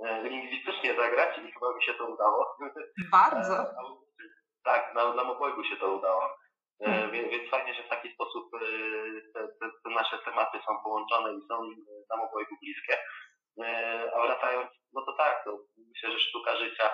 e, 0.05 0.23
lingwistycznie 0.29 0.95
zagrać 0.95 1.37
i 1.37 1.51
chyba 1.51 1.75
mi 1.75 1.83
się 1.83 1.93
to 1.93 2.05
udało. 2.05 2.57
Bardzo. 3.11 3.55
E, 4.65 4.71
tak, 4.71 4.95
na, 4.95 5.13
na 5.13 5.23
obojgu 5.23 5.63
się 5.63 5.77
to 5.77 5.93
udało. 5.93 6.37
Hmm. 6.83 7.11
więc, 7.11 7.49
fajnie, 7.49 7.73
że 7.73 7.83
w 7.83 7.89
taki 7.89 8.13
sposób 8.13 8.51
te, 9.33 9.47
te, 9.59 9.69
te, 9.83 9.89
nasze 9.89 10.17
tematy 10.17 10.57
są 10.67 10.77
połączone 10.83 11.33
i 11.33 11.47
są 11.47 11.63
nam 12.09 12.21
obojgu 12.21 12.55
bliskie. 12.61 12.97
A 14.15 14.27
wracając, 14.27 14.69
no 14.93 15.01
to 15.01 15.13
tak, 15.13 15.43
to 15.43 15.59
myślę, 15.77 16.11
że 16.11 16.19
sztuka 16.19 16.55
życia 16.55 16.89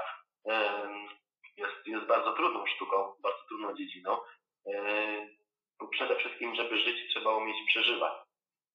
jest, 1.58 1.76
jest 1.86 2.06
bardzo 2.06 2.34
trudną 2.34 2.66
sztuką, 2.68 3.14
bardzo 3.24 3.40
trudną 3.48 3.76
dziedziną. 3.76 4.18
Przede 5.92 6.16
wszystkim, 6.16 6.56
żeby 6.56 6.78
żyć, 6.78 7.10
trzeba 7.10 7.36
umieć 7.36 7.58
przeżywać. 7.68 8.14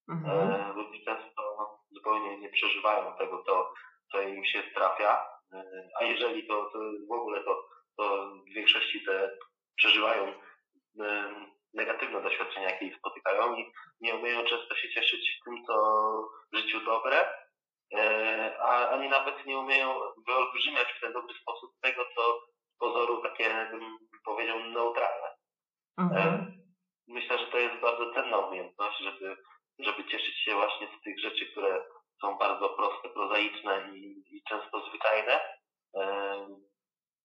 Mhm. 0.08 0.50
E, 0.50 0.72
ludzie 0.72 1.04
często 1.04 1.42
zupełnie 1.90 2.38
nie 2.38 2.48
przeżywają 2.48 3.16
tego, 3.18 3.42
to, 3.46 3.74
co 4.12 4.20
im 4.22 4.44
się 4.44 4.62
trafia, 4.62 5.26
e, 5.52 5.64
a 6.00 6.04
jeżeli 6.04 6.46
to, 6.46 6.70
to 6.72 6.78
w 7.08 7.12
ogóle 7.12 7.44
to, 7.44 7.64
to 7.96 8.32
w 8.50 8.54
większości 8.54 9.04
te 9.04 9.30
przeżywają 9.76 10.32
negatywne 11.74 12.22
doświadczenia, 12.22 12.70
jakie 12.70 12.86
ich 12.86 12.98
spotykają 12.98 13.56
i 13.56 13.72
nie 14.00 14.14
umieją 14.14 14.44
często 14.44 14.74
się 14.74 14.88
cieszyć 14.88 15.40
tym, 15.44 15.64
co 15.66 15.74
w 16.52 16.56
życiu 16.56 16.80
dobre, 16.84 17.16
a 18.60 18.88
ani 18.88 19.08
nawet 19.08 19.46
nie 19.46 19.58
umieją 19.58 20.00
wyolbrzymiać 20.26 20.88
w 20.92 21.00
ten 21.00 21.12
dobry 21.12 21.34
sposób 21.42 21.70
tego, 21.80 22.04
co 22.16 22.40
z 22.74 22.78
pozoru 22.78 23.22
takie, 23.22 23.68
bym 23.70 23.98
powiedział, 24.24 24.58
neutralne. 24.60 25.28
Mhm. 25.98 26.28
E, 26.28 26.52
myślę, 27.08 27.38
że 27.38 27.46
to 27.46 27.58
jest 27.58 27.80
bardzo 27.80 28.14
cenna 28.14 28.38
umiejętność, 28.38 28.98
żeby, 28.98 29.36
żeby 29.78 30.04
cieszyć 30.04 30.38
się 30.38 30.54
właśnie 30.54 30.88
z 30.98 31.04
tych 31.04 31.20
rzeczy, 31.20 31.46
które 31.46 31.84
są 32.20 32.38
bardzo 32.38 32.68
proste, 32.68 33.08
prozaiczne 33.08 33.90
i, 33.94 34.36
i 34.36 34.42
często 34.48 34.88
zwyczajne, 34.88 35.40
e, 35.94 36.46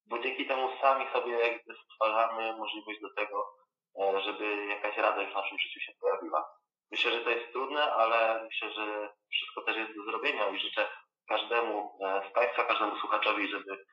bo 0.05 0.19
dzięki 0.19 0.45
temu 0.45 0.69
sami 0.81 1.05
sobie 1.13 1.31
jakby 1.31 1.73
stwarzamy 1.85 2.57
możliwość 2.57 3.01
do 3.01 3.13
tego, 3.13 3.53
e, 4.01 4.21
żeby 4.21 4.65
jakaś 4.65 4.97
radość 4.97 5.31
w 5.31 5.35
naszym 5.35 5.59
życiu 5.59 5.79
się 5.79 5.91
pojawiła. 6.01 6.57
Myślę, 6.91 7.11
że 7.11 7.19
to 7.19 7.29
jest 7.29 7.51
trudne, 7.51 7.93
ale 7.93 8.43
myślę, 8.43 8.71
że 8.73 9.09
wszystko 9.31 9.61
też 9.61 9.77
jest 9.77 9.95
do 9.95 10.03
zrobienia 10.03 10.49
i 10.49 10.59
życzę 10.59 10.87
każdemu 11.27 11.99
z 12.29 12.33
Państwa, 12.33 12.63
każdemu 12.63 12.99
słuchaczowi, 12.99 13.47
żeby 13.47 13.85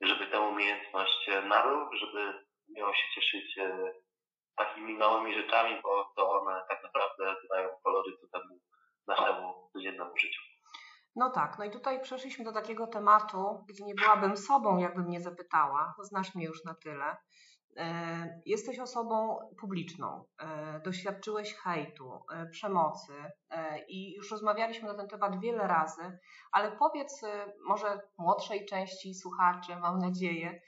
żeby 0.00 0.26
tę 0.26 0.40
umiejętność 0.40 1.30
nabył, 1.44 1.96
żeby 1.96 2.44
miał 2.68 2.94
się 2.94 3.14
cieszyć 3.14 3.58
e, 3.58 3.92
takimi 4.56 4.98
małymi 4.98 5.34
rzeczami, 5.34 5.80
bo 5.82 6.12
to 6.16 6.30
one 6.30 6.62
tak 6.68 6.82
naprawdę 6.82 7.34
dodają 7.42 7.68
kolorytu 7.84 8.28
temu 8.28 8.60
naszemu 9.06 9.70
codziennemu 9.72 10.16
życiu. 10.16 10.40
No 11.16 11.30
tak, 11.30 11.58
no 11.58 11.64
i 11.64 11.70
tutaj 11.70 12.02
przeszliśmy 12.02 12.44
do 12.44 12.52
takiego 12.52 12.86
tematu, 12.86 13.64
gdzie 13.68 13.84
nie 13.84 13.94
byłabym 13.94 14.36
sobą, 14.36 14.78
jakbym 14.78 15.04
mnie 15.04 15.20
zapytała. 15.20 15.94
Znasz 16.02 16.34
mnie 16.34 16.44
już 16.44 16.64
na 16.64 16.74
tyle. 16.74 17.16
E, 17.76 18.40
jesteś 18.46 18.78
osobą 18.78 19.38
publiczną, 19.60 20.24
e, 20.38 20.80
doświadczyłeś 20.80 21.54
hejtu, 21.54 22.24
e, 22.32 22.46
przemocy 22.46 23.12
i 23.88 24.14
już 24.14 24.30
rozmawialiśmy 24.30 24.88
na 24.88 24.94
ten 24.94 25.08
temat 25.08 25.40
wiele 25.40 25.66
razy, 25.66 26.18
ale 26.52 26.72
powiedz 26.72 27.22
może 27.64 28.00
młodszej 28.18 28.66
części 28.66 29.14
słuchaczy, 29.14 29.76
mam 29.76 29.98
nadzieję, 29.98 30.60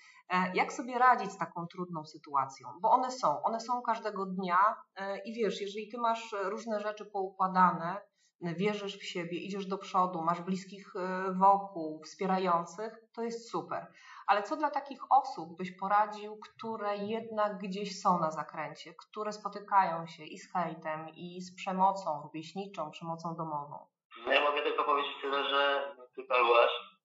jak 0.54 0.72
sobie 0.72 0.98
radzić 0.98 1.32
z 1.32 1.38
taką 1.38 1.66
trudną 1.66 2.04
sytuacją, 2.04 2.68
bo 2.80 2.90
one 2.90 3.10
są, 3.10 3.42
one 3.42 3.60
są 3.60 3.82
każdego 3.82 4.26
dnia 4.26 4.76
i 5.24 5.34
wiesz, 5.34 5.60
jeżeli 5.60 5.88
ty 5.88 5.98
masz 5.98 6.34
różne 6.42 6.80
rzeczy 6.80 7.06
poukładane, 7.06 8.00
wierzysz 8.40 8.98
w 8.98 9.04
siebie, 9.04 9.38
idziesz 9.38 9.66
do 9.66 9.78
przodu, 9.78 10.22
masz 10.22 10.40
bliskich 10.40 10.92
wokół, 11.40 12.02
wspierających, 12.04 12.98
to 13.14 13.22
jest 13.22 13.50
super. 13.50 13.92
Ale 14.26 14.42
co 14.42 14.56
dla 14.56 14.70
takich 14.70 15.00
osób 15.10 15.56
byś 15.56 15.76
poradził, 15.76 16.38
które 16.38 16.96
jednak 16.96 17.58
gdzieś 17.58 18.00
są 18.00 18.18
na 18.18 18.30
zakręcie, 18.30 18.94
które 18.94 19.32
spotykają 19.32 20.06
się 20.06 20.24
i 20.24 20.38
z 20.38 20.52
hejtem, 20.52 21.08
i 21.08 21.40
z 21.40 21.54
przemocą 21.54 22.22
rówieśniczą, 22.22 22.90
przemocą 22.90 23.36
domową? 23.36 23.86
No 24.26 24.32
ja 24.32 24.50
mogę 24.50 24.62
tylko 24.62 24.84
powiedzieć 24.84 25.12
tyle, 25.22 25.44
że 25.44 25.94
ty 26.16 26.22
Pałasz, 26.24 26.97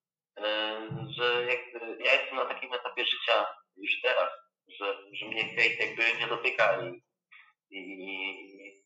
że 1.18 1.46
jakby 1.46 2.04
ja 2.04 2.14
jestem 2.14 2.36
na 2.36 2.46
takim 2.46 2.74
etapie 2.74 3.06
życia 3.06 3.46
już 3.78 4.02
teraz, 4.02 4.30
że, 4.68 4.98
że 5.14 5.26
mnie 5.26 5.44
hejt 5.44 5.80
jakby 5.80 6.20
nie 6.20 6.28
dotyka 6.28 6.82
i, 6.82 7.78
i, 7.78 8.84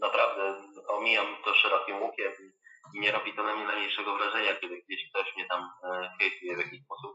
naprawdę 0.00 0.62
omijam 0.88 1.36
to 1.44 1.54
szerokim 1.54 2.02
łukiem 2.02 2.32
i 2.94 3.00
nie 3.00 3.12
robi 3.12 3.34
to 3.34 3.42
na 3.42 3.56
mnie 3.56 3.64
najmniejszego 3.64 4.16
wrażenia, 4.16 4.54
kiedy 4.54 4.82
gdzieś 4.82 5.10
ktoś 5.10 5.36
mnie 5.36 5.46
tam 5.46 5.70
e, 5.84 6.10
hejtuje 6.20 6.56
w 6.56 6.58
jakiś 6.58 6.84
sposób. 6.84 7.12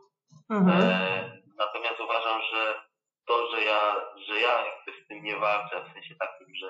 Mhm. 0.50 0.82
E, 0.82 1.42
natomiast 1.58 2.00
uważam, 2.00 2.42
że 2.54 2.82
to, 3.28 3.52
że 3.52 3.64
ja, 3.64 4.06
że 4.28 4.40
ja 4.40 4.66
jakby 4.66 5.04
z 5.04 5.08
tym 5.08 5.24
nie 5.24 5.36
walczę, 5.36 5.84
w 5.84 5.94
sensie 5.94 6.16
takim, 6.16 6.56
że, 6.56 6.70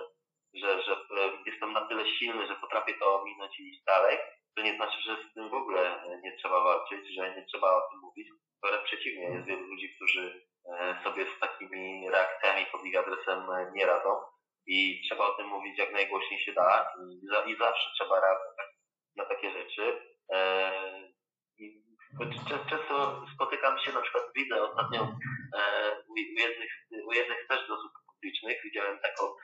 że, 0.53 0.83
że 0.83 0.97
jestem 1.45 1.73
na 1.73 1.87
tyle 1.87 2.05
silny, 2.19 2.47
że 2.47 2.55
potrafię 2.55 2.93
to 2.99 3.21
ominąć 3.21 3.59
i 3.59 3.69
iść 3.69 3.83
dalej, 3.85 4.17
to 4.55 4.61
nie 4.61 4.75
znaczy, 4.75 5.01
że 5.01 5.17
z 5.31 5.33
tym 5.33 5.49
w 5.49 5.53
ogóle 5.53 6.03
nie 6.23 6.37
trzeba 6.37 6.63
walczyć, 6.63 7.15
że 7.15 7.35
nie 7.35 7.45
trzeba 7.45 7.67
o 7.75 7.89
tym 7.91 7.99
mówić. 7.99 8.27
Wręcz 8.63 8.83
przeciwnie, 8.83 9.23
jest 9.23 9.45
wielu 9.45 9.67
ludzi, 9.67 9.95
którzy 9.95 10.45
e, 10.73 10.99
sobie 11.03 11.25
z 11.37 11.39
takimi 11.39 12.09
reakcjami 12.09 12.65
pod 12.71 12.85
ich 12.85 12.97
adresem 12.97 13.43
nie 13.73 13.85
radzą 13.85 14.09
i 14.67 15.01
trzeba 15.07 15.25
o 15.25 15.33
tym 15.37 15.47
mówić 15.47 15.79
jak 15.79 15.91
najgłośniej 15.93 16.39
się 16.39 16.53
da 16.53 16.93
i, 17.23 17.27
za, 17.27 17.41
i 17.41 17.57
zawsze 17.57 17.89
trzeba 17.95 18.19
reagować 18.19 18.67
na 19.15 19.25
takie 19.25 19.51
rzeczy. 19.51 20.01
E, 20.31 21.15
Często 22.69 23.25
spotykam 23.35 23.79
się, 23.79 23.91
na 23.93 24.01
przykład 24.01 24.23
widzę 24.35 24.63
ostatnio 24.63 25.01
e, 25.57 25.91
u 26.07 26.15
jednych, 26.17 26.71
u 27.07 27.13
jednych 27.13 27.47
też 27.47 27.69
osób 27.69 27.91
publicznych, 28.07 28.61
widziałem 28.63 28.99
taką 28.99 29.23
e, 29.25 29.35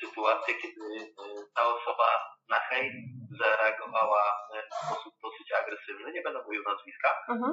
sytuację, 0.00 0.54
kiedy 0.54 0.80
e, 1.00 1.24
ta 1.54 1.62
osoba 1.76 2.08
na 2.48 2.58
hejt 2.60 2.92
zareagowała 3.40 4.22
w 4.70 4.86
sposób 4.86 5.14
dosyć 5.22 5.52
agresywny, 5.52 6.12
nie 6.12 6.22
będę 6.22 6.42
mówił 6.42 6.62
nazwiska, 6.62 7.10
mhm. 7.28 7.52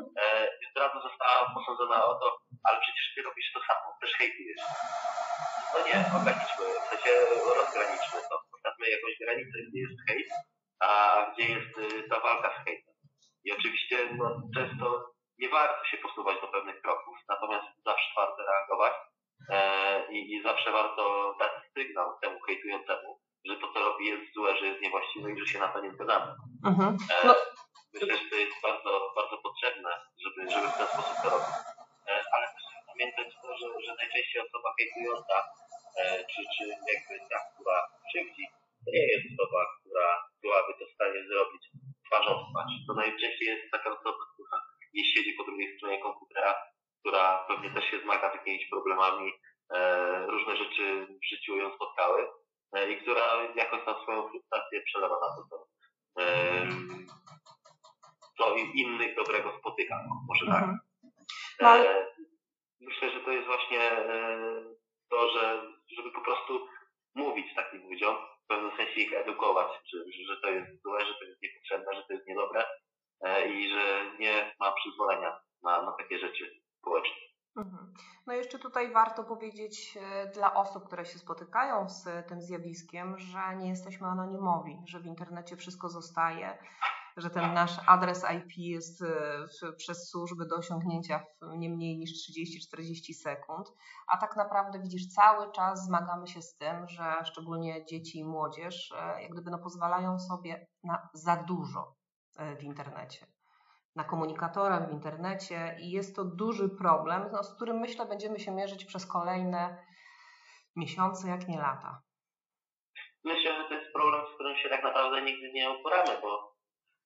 i 0.61 0.63
od 0.71 0.77
razu 0.83 0.97
została 1.09 1.53
posądzona 1.55 2.05
o 2.05 2.13
to, 2.15 2.37
ale 2.63 2.79
przecież 2.81 3.05
ty 3.15 3.21
robisz 3.21 3.51
to 3.53 3.59
samo, 3.59 3.97
też 4.01 4.11
hejtujesz. 4.13 4.61
No 5.73 5.79
nie, 5.87 5.97
ograniczmy, 6.17 6.65
w 6.83 6.89
sensie 6.89 7.11
rozgraniczmy 7.59 8.19
to. 8.29 8.35
Postawmy 8.51 8.89
jakąś 8.89 9.13
granicę, 9.21 9.57
gdzie 9.67 9.79
jest 9.79 9.99
hejt, 10.07 10.29
a 10.79 10.89
gdzie 11.31 11.45
jest 11.53 11.73
ta 12.09 12.19
walka 12.19 12.49
z 12.49 12.65
hejtem. 12.65 12.93
I 13.43 13.51
oczywiście 13.51 13.97
no, 14.17 14.41
często 14.55 14.85
nie 15.39 15.49
warto 15.49 15.85
się 15.85 15.97
posuwać 15.97 16.41
do 16.41 16.47
pewnych 16.47 16.81
kroków, 16.81 17.17
natomiast 17.29 17.67
zawsze 17.85 18.09
warto 18.15 18.43
reagować 18.43 18.93
e, 18.93 18.99
i, 20.09 20.35
i, 20.35 20.43
zawsze 20.43 20.71
warto 20.71 21.35
dać 21.39 21.51
sygnał 21.73 22.19
temu 22.21 22.39
hejtującemu, 22.39 23.19
że 23.45 23.55
to, 23.55 23.73
co 23.73 23.79
robi 23.79 24.05
jest 24.05 24.33
złe, 24.35 24.57
że 24.57 24.65
jest 24.65 24.81
niewłaściwe 24.81 25.31
i 25.31 25.39
że 25.39 25.45
się 25.45 25.59
na 25.59 25.67
to 25.67 25.81
nie 25.81 25.91
zgadzamy. 25.91 26.31
Mhm. 26.65 26.97
E, 27.13 27.27
no. 27.27 27.35
Myślę, 27.93 28.17
że 28.17 28.29
to 28.29 28.35
jest 28.35 28.55
bardzo, 28.63 29.11
bardzo 29.15 29.37
potrzebne, 29.37 29.89
żeby, 30.23 30.51
żeby 30.51 30.67
w 30.67 30.77
ten 30.77 30.87
sposób 30.87 31.15
to 31.23 31.29
robić. 31.29 31.55
E, 32.09 32.13
ale 32.33 32.45
też 32.55 32.65
pamiętać 32.91 33.27
to, 33.41 33.57
że, 33.57 33.67
że 33.85 33.95
najczęściej 33.95 34.41
osoba 34.41 34.69
hejtująca, 34.77 35.35
e, 35.99 36.25
czy, 36.31 36.41
czy 36.53 36.63
jakby 36.93 37.13
ta, 37.29 37.37
einigermaßen 49.01 49.48
warto 78.89 79.23
powiedzieć 79.23 79.97
e, 80.01 80.27
dla 80.27 80.53
osób, 80.53 80.85
które 80.85 81.05
się 81.05 81.19
spotykają 81.19 81.89
z 81.89 82.27
tym 82.27 82.41
zjawiskiem, 82.41 83.17
że 83.17 83.55
nie 83.57 83.69
jesteśmy 83.69 84.07
anonimowi, 84.07 84.81
że 84.85 84.99
w 84.99 85.05
internecie 85.05 85.57
wszystko 85.57 85.89
zostaje, 85.89 86.57
że 87.17 87.29
ten 87.29 87.53
nasz 87.53 87.79
adres 87.87 88.25
IP 88.37 88.57
jest 88.57 89.01
e, 89.01 89.73
przez 89.77 90.09
służby 90.09 90.45
do 90.45 90.55
osiągnięcia 90.55 91.25
w 91.41 91.57
nie 91.57 91.69
mniej 91.69 91.97
niż 91.97 92.11
30-40 92.75 93.13
sekund, 93.13 93.73
a 94.07 94.17
tak 94.17 94.35
naprawdę 94.35 94.79
widzisz, 94.79 95.07
cały 95.07 95.51
czas 95.51 95.85
zmagamy 95.85 96.27
się 96.27 96.41
z 96.41 96.57
tym, 96.57 96.87
że 96.87 97.25
szczególnie 97.25 97.85
dzieci 97.85 98.19
i 98.19 98.25
młodzież 98.25 98.91
e, 98.91 99.21
jak 99.21 99.31
gdyby 99.31 99.51
no, 99.51 99.59
pozwalają 99.59 100.19
sobie 100.19 100.67
na 100.83 101.09
za 101.13 101.35
dużo 101.35 101.95
w 102.59 102.63
internecie 102.63 103.27
na 103.99 104.03
komunikatorach 104.03 104.89
w 104.89 104.91
internecie 104.91 105.77
i 105.79 105.91
jest 105.91 106.15
to 106.15 106.23
duży 106.25 106.69
problem, 106.69 107.21
no, 107.31 107.43
z 107.43 107.55
którym 107.55 107.77
myślę 107.79 108.05
będziemy 108.05 108.39
się 108.39 108.51
mierzyć 108.51 108.85
przez 108.85 109.05
kolejne 109.05 109.61
miesiące, 110.75 111.29
jak 111.29 111.47
nie 111.47 111.57
lata. 111.57 112.01
Myślę, 113.23 113.51
że 113.57 113.63
to 113.69 113.73
jest 113.73 113.93
problem, 113.93 114.21
z 114.31 114.35
którym 114.35 114.57
się 114.57 114.69
tak 114.69 114.83
naprawdę 114.83 115.21
nigdy 115.21 115.51
nie 115.51 115.69
uporamy, 115.69 116.21
bo 116.21 116.59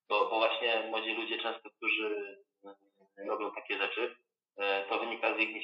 bo, 0.08 0.30
bo 0.30 0.38
właśnie 0.38 0.86
młodzi 0.90 1.14
ludzie 1.14 1.38
często, 1.38 1.70
którzy 1.70 2.38
e, 3.18 3.24
robią 3.26 3.52
takie 3.54 3.78
rzeczy, 3.78 4.16
e, 4.56 4.84
to 4.88 4.98
wynika 4.98 5.36
z 5.36 5.38
ich 5.38 5.54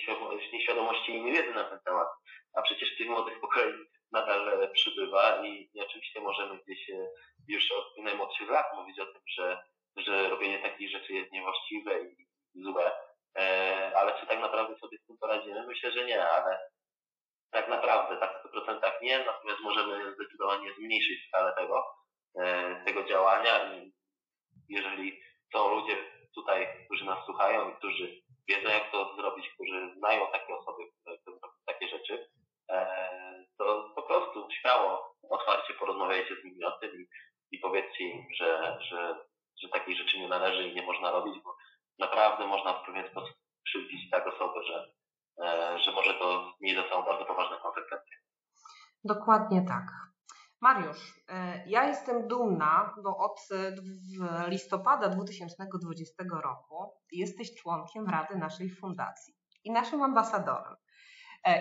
nieświadomości 0.53 1.13
i 1.13 1.23
niewiedzy 1.23 1.55
na 1.55 1.65
ten 1.65 1.79
temat. 1.85 2.09
A 2.55 2.63
przecież 2.63 2.97
tych 2.97 3.09
młodych 3.09 3.41
pokoleń 3.41 3.75
nadal 4.13 4.49
e, 4.49 4.69
przybywa 4.69 5.47
i, 5.47 5.71
i 5.75 5.81
oczywiście 5.81 6.21
możemy 6.21 6.59
gdzieś 6.59 6.91
już 7.49 7.71
od 7.73 8.05
najmłodszych 8.05 8.51
lat 8.51 8.67
mówić 8.77 8.99
o 9.01 9.07
tym, 9.07 9.23
że, 9.27 9.63
że 9.97 10.29
robienie 10.29 10.59
takich 10.59 10.91
rzeczy 10.91 11.13
jest 11.13 11.33
niewłaściwe 11.33 12.01
i 12.03 12.27
złe. 12.55 12.93
Ale 13.97 14.21
czy 14.21 14.27
tak 14.27 14.41
naprawdę 14.41 14.79
sobie 14.79 14.99
z 14.99 15.07
tym 15.07 15.17
poradzimy? 15.19 15.67
Myślę, 15.67 15.93
że 15.93 16.05
nie, 16.05 16.29
ale 16.29 16.59
tak 17.51 17.69
naprawdę, 17.69 18.17
tak 18.17 18.45
w 18.45 18.51
procentach 18.51 19.03
nie, 19.03 19.25
natomiast 19.25 19.61
możemy 19.61 20.15
zdecydowanie 20.15 20.75
zmniejszyć 20.75 21.29
skalę 21.29 21.53
tego, 21.57 21.87
tego 22.87 23.05
działania 23.05 23.75
i 23.75 23.93
jeżeli 24.69 25.21
są 25.53 25.75
ludzie 25.75 25.97
tutaj, 26.35 26.85
którzy 26.85 27.05
nas 27.05 27.25
słuchają 27.25 27.71
i 27.71 27.77
którzy 27.77 28.23
wiedzą, 28.49 28.69
jak 28.69 28.91
to 28.93 29.17
zrobić, 29.17 29.49
którzy 29.55 29.95
znają 29.99 30.27
takie 30.33 30.55
osoby, 30.55 30.83
które 31.01 31.19
chcą 31.19 31.33
takie 31.67 31.89
rzeczy, 31.89 32.29
e, 32.71 33.45
to 33.59 33.93
po 33.97 34.03
prostu 34.03 34.49
śmiało, 34.61 35.17
otwarcie 35.31 35.75
porozmawiajcie 35.75 36.35
z 36.41 36.45
nimi 36.45 36.65
o 36.65 36.71
tym 36.71 36.91
i, 37.01 37.07
i 37.57 37.59
powiedzcie 37.59 38.05
im, 38.05 38.27
że, 38.35 38.79
że, 38.91 39.15
że 39.63 39.69
takich 39.69 39.97
rzeczy 39.97 40.19
nie 40.19 40.29
należy 40.29 40.69
i 40.69 40.75
nie 40.75 40.83
można 40.83 41.11
robić, 41.11 41.43
bo 41.45 41.57
naprawdę 41.99 42.47
można 42.47 42.73
w 42.73 42.87
pewien 42.87 43.09
sposób 43.11 43.37
krzywdzić 43.67 44.11
tak 44.11 44.27
osobę, 44.27 44.63
że, 44.63 44.93
e, 45.45 45.79
że 45.79 45.93
może 45.93 46.15
to 46.15 46.53
mieć 46.61 46.77
za 46.77 46.89
sobą 46.89 47.03
bardzo 47.03 47.25
poważne 47.25 47.57
konsekwencje. 47.63 48.17
Dokładnie 49.05 49.65
tak. 49.69 49.85
Mariusz, 50.61 51.15
e, 51.29 51.65
ja 51.67 51.85
jestem 51.85 52.29
dumna, 52.29 52.95
bo 53.03 53.17
od 53.17 53.41
e, 53.51 54.51
listopada 54.51 55.09
2020 55.09 56.25
roku 56.43 56.95
jesteś 57.13 57.55
członkiem 57.55 58.09
Rady 58.09 58.37
naszej 58.37 58.71
fundacji 58.71 59.35
i 59.65 59.71
naszym 59.71 60.03
ambasadorem. 60.03 60.77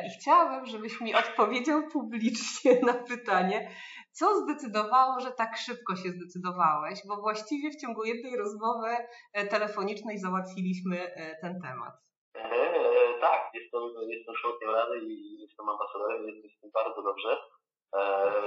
I 0.08 0.10
chciałabym, 0.20 0.66
żebyś 0.66 1.02
mi 1.02 1.16
odpowiedział 1.16 1.88
publicznie 1.88 2.80
na 2.82 2.94
pytanie, 2.94 3.72
co 4.12 4.36
zdecydowało, 4.36 5.20
że 5.20 5.32
tak 5.32 5.58
szybko 5.58 5.96
się 5.96 6.10
zdecydowałeś, 6.10 7.00
bo 7.08 7.16
właściwie 7.16 7.72
w 7.72 7.82
ciągu 7.82 8.04
jednej 8.04 8.38
rozmowy 8.38 8.90
e, 9.34 9.48
telefonicznej 9.48 10.18
załatwiliśmy 10.18 10.98
ten 11.42 11.62
temat. 11.62 11.94
tak, 13.22 13.42
jestem, 13.54 13.82
jestem 14.08 14.36
członkiem 14.36 14.70
Rady 14.70 15.00
i 15.00 15.40
jestem 15.42 15.70
ambasadorem, 15.70 16.28
jest 16.28 16.64
mi 16.64 16.72
bardzo 16.74 17.02
dobrze. 17.02 17.38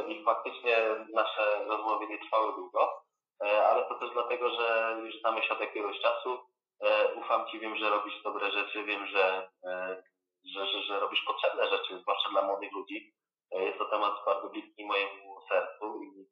I 0.08 0.24
faktycznie 0.24 0.76
nasze 1.14 1.64
rozmowy 1.64 2.06
nie 2.06 2.18
trwały 2.18 2.52
długo, 2.52 3.04
ale 3.40 3.84
to 3.88 3.94
też 3.98 4.10
dlatego, 4.12 4.50
że 4.50 4.96
już 5.04 5.20
znamy 5.20 5.42
się 5.42 5.54
od 5.54 5.60
jakiegoś 5.60 6.00
czasu 6.00 6.38
E, 6.82 7.14
ufam 7.14 7.46
Ci, 7.50 7.60
wiem, 7.60 7.76
że 7.76 7.90
robisz 7.90 8.22
dobre 8.22 8.50
rzeczy, 8.50 8.84
wiem, 8.84 9.06
że, 9.06 9.48
e, 9.64 10.02
że, 10.44 10.66
że, 10.66 10.82
że 10.82 11.00
robisz 11.00 11.24
potrzebne 11.26 11.70
rzeczy, 11.70 11.98
zwłaszcza 11.98 12.30
dla 12.30 12.42
młodych 12.42 12.72
ludzi. 12.72 13.14
E, 13.52 13.62
jest 13.64 13.78
to 13.78 13.84
temat 13.84 14.14
bardzo 14.26 14.48
bliski 14.48 14.86
mojemu 14.86 15.31
sercu 15.48 16.02
i 16.02 16.26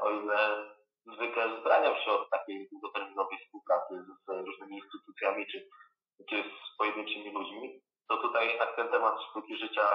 o 0.00 0.10
ile 0.10 0.66
zwykle 1.06 1.60
zbraniam 1.60 1.96
się 1.96 2.10
od 2.10 2.30
takiej 2.30 2.68
długoterminowej 2.72 3.38
współpracy 3.38 3.94
z 4.26 4.46
różnymi 4.46 4.76
instytucjami 4.78 5.46
czy, 5.46 5.68
czy 6.30 6.42
z 6.42 6.76
pojedynczymi 6.78 7.32
ludźmi, 7.32 7.80
to 8.08 8.16
tutaj 8.16 8.58
tak 8.58 8.76
ten 8.76 8.88
temat 8.88 9.22
sztuki 9.30 9.56
życia 9.56 9.90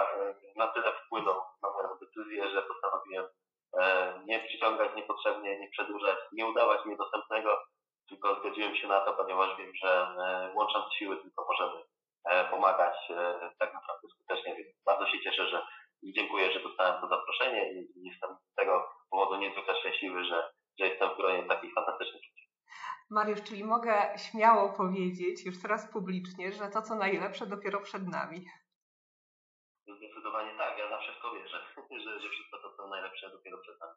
na 0.56 0.68
tyle 0.68 0.94
wpłynął 0.94 1.42
na 1.64 1.70
moją 1.70 1.90
decyzję, 2.02 2.50
że 2.50 2.62
postanowiłem 2.62 3.26
nie 4.26 4.40
przyciągać 4.40 4.96
niepotrzebnie, 4.96 5.60
nie 5.60 5.70
przedłużać, 5.70 6.18
nie 6.32 6.46
udawać 6.46 6.86
niedostępnego, 6.86 7.58
tylko 8.10 8.36
zgodziłem 8.36 8.76
się 8.76 8.88
na 8.88 9.00
to, 9.00 9.14
ponieważ 9.14 9.58
wiem, 9.58 9.72
że 9.76 9.90
e, 9.90 10.52
łącząc 10.56 10.94
siły 10.94 11.18
tylko 11.18 11.46
możemy 11.46 11.84
e, 12.26 12.46
pomagać 12.50 12.96
e, 13.10 13.52
tak 13.60 13.74
naprawdę 13.74 14.08
skutecznie. 14.08 14.56
Więc 14.56 14.84
bardzo 14.86 15.08
się 15.08 15.20
cieszę, 15.24 15.48
że 15.50 15.62
i 16.02 16.14
dziękuję, 16.14 16.52
że 16.52 16.64
dostałem 16.64 17.02
to 17.02 17.08
zaproszenie 17.08 17.74
i 17.74 17.92
jestem 17.96 18.30
z 18.52 18.56
tego 18.56 18.90
powodu 19.10 19.36
niezwykle 19.36 19.76
szczęśliwy, 19.80 20.26
że, 20.26 20.52
że 20.80 20.86
jestem 20.88 21.10
w 21.10 21.18
gronie 21.18 21.44
takich 21.44 21.74
fantastycznych 21.74 22.22
ludzi. 22.24 22.50
Mariusz, 23.10 23.44
czyli 23.44 23.64
mogę 23.64 24.14
śmiało 24.18 24.74
powiedzieć 24.74 25.46
już 25.46 25.62
teraz 25.62 25.92
publicznie, 25.92 26.52
że 26.52 26.70
to, 26.70 26.82
co 26.82 26.96
najlepsze, 26.96 27.46
dopiero 27.46 27.82
przed 27.82 28.08
nami. 28.08 28.46
Zdecydowanie 29.88 30.58
tak, 30.58 30.78
ja 30.78 30.90
zawsze 30.90 31.14
w 31.14 31.22
to 31.22 31.34
wierzę, 31.34 31.60
że, 32.04 32.20
że 32.20 32.30
wszystko 32.30 32.58
to, 32.62 32.78
co 32.78 32.88
najlepsze, 32.88 33.30
dopiero 33.30 33.58
przed 33.58 33.80
nami 33.80 33.94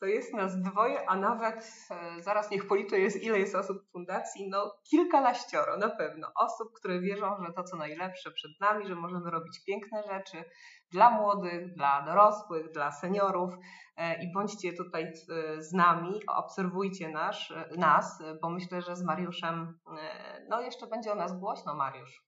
to 0.00 0.06
jest 0.06 0.34
nas 0.34 0.62
dwoje, 0.62 1.10
a 1.10 1.16
nawet 1.16 1.88
e, 1.90 2.22
zaraz 2.22 2.50
niech 2.50 2.68
policzę 2.68 2.98
jest, 2.98 3.22
ile 3.22 3.38
jest 3.38 3.54
osób 3.54 3.82
w 3.82 3.92
fundacji, 3.92 4.48
no 4.48 4.74
kilkanaścioro 4.90 5.76
na 5.76 5.88
pewno. 5.88 6.28
Osób, 6.36 6.72
które 6.72 7.00
wierzą, 7.00 7.36
że 7.46 7.52
to 7.52 7.64
co 7.64 7.76
najlepsze 7.76 8.30
przed 8.30 8.60
nami, 8.60 8.86
że 8.86 8.94
możemy 8.94 9.30
robić 9.30 9.64
piękne 9.66 10.02
rzeczy 10.02 10.44
dla 10.90 11.10
młodych, 11.10 11.74
dla 11.74 12.02
dorosłych, 12.02 12.70
dla 12.70 12.92
seniorów 12.92 13.50
e, 13.96 14.22
i 14.22 14.32
bądźcie 14.32 14.72
tutaj 14.72 15.04
e, 15.04 15.62
z 15.62 15.72
nami, 15.72 16.20
obserwujcie 16.26 17.08
nasz, 17.08 17.52
nas, 17.76 18.22
bo 18.42 18.50
myślę, 18.50 18.82
że 18.82 18.96
z 18.96 19.04
Mariuszem, 19.04 19.78
no 20.48 20.60
jeszcze 20.60 20.86
będzie 20.86 21.12
o 21.12 21.14
nas 21.14 21.40
głośno, 21.40 21.74
Mariusz. 21.74 22.22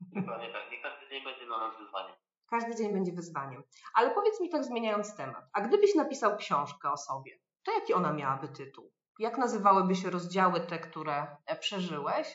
Dokładnie 0.00 0.52
tak, 0.52 0.70
nie 0.70 0.82
każdy 0.82 1.08
dzień 1.08 1.24
będzie 1.24 1.46
dla 1.46 1.58
nas 1.58 1.78
wyzwaniem. 1.78 2.16
Każdy 2.50 2.74
dzień 2.76 2.92
będzie 2.92 3.12
wyzwaniem. 3.12 3.62
Ale 3.94 4.10
powiedz 4.10 4.40
mi 4.40 4.50
tak 4.50 4.64
zmieniając 4.64 5.16
temat, 5.16 5.44
a 5.52 5.60
gdybyś 5.60 5.94
napisał 5.94 6.36
książkę 6.36 6.92
o 6.92 6.96
sobie, 6.96 7.38
to 7.64 7.72
jaki 7.72 7.94
ona 7.94 8.12
miałaby 8.12 8.48
tytuł? 8.48 8.92
Jak 9.18 9.38
nazywałyby 9.38 9.94
się 9.94 10.10
rozdziały 10.10 10.60
te, 10.60 10.78
które 10.78 11.36
przeżyłeś, 11.60 12.26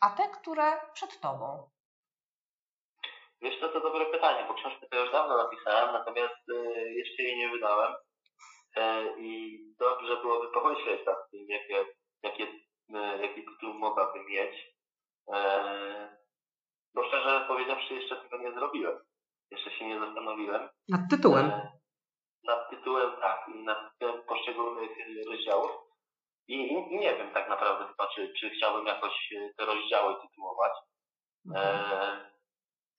a 0.00 0.10
te, 0.10 0.28
które 0.28 0.80
przed 0.92 1.20
tobą? 1.20 1.70
Wiesz, 3.42 3.60
to, 3.60 3.68
to 3.68 3.80
dobre 3.80 4.06
pytanie, 4.06 4.44
bo 4.48 4.54
książkę 4.54 4.86
to 4.90 4.96
już 4.96 5.12
dawno 5.12 5.36
napisałem, 5.36 5.92
natomiast 5.92 6.48
y, 6.48 6.92
jeszcze 6.92 7.22
jej 7.22 7.38
nie 7.38 7.48
wydałem. 7.48 7.92
Y, 8.76 8.80
I 9.18 9.58
dobrze 9.78 10.16
byłoby 10.16 10.52
pomyśleć 10.52 11.06
nad 11.06 11.30
tym, 11.30 11.46
jakie, 11.48 11.84
jakie, 12.22 12.44
y, 12.44 13.22
jaki 13.22 13.44
tytuł 13.44 13.74
mogłabym 13.74 14.26
mieć. 14.26 14.70
Bo 16.94 17.08
szczerze 17.08 17.44
powiedziawszy, 17.48 17.94
jeszcze 17.94 18.16
tego 18.16 18.38
nie 18.38 18.52
zrobiłem 18.52 19.09
jeszcze 19.50 19.70
się 19.70 19.86
nie 19.86 19.98
zastanowiłem. 19.98 20.68
Nad 20.88 21.00
tytułem? 21.10 21.46
E, 21.46 21.72
nad 22.44 22.70
tytułem, 22.70 23.10
tak, 23.20 23.48
nad 23.54 23.92
poszczególnych 24.28 24.90
rozdziałów. 25.30 25.70
I, 26.48 26.54
I, 26.54 26.98
nie 26.98 27.16
wiem 27.16 27.30
tak 27.34 27.48
naprawdę 27.48 27.86
chyba, 27.88 28.08
czy, 28.14 28.32
czy 28.40 28.50
chciałbym 28.50 28.86
jakoś 28.86 29.32
e, 29.32 29.54
te 29.56 29.64
rozdziały 29.64 30.14
tytułować. 30.22 30.72
Mhm. 31.46 31.76
E, 31.76 32.30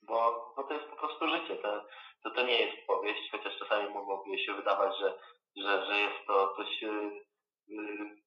bo, 0.01 0.53
bo 0.55 0.63
to 0.63 0.73
jest 0.73 0.85
po 0.85 0.95
prostu 0.95 1.29
życie. 1.29 1.55
To, 1.55 1.85
to, 2.23 2.29
to 2.29 2.41
nie 2.43 2.61
jest 2.61 2.87
powieść, 2.87 3.31
chociaż 3.31 3.57
czasami 3.59 3.93
mogłoby 3.93 4.39
się 4.39 4.53
wydawać, 4.53 4.99
że, 4.99 5.19
że, 5.57 5.85
że 5.85 5.99
jest 5.99 6.27
to 6.27 6.53
coś, 6.57 6.81
yy, 6.81 7.21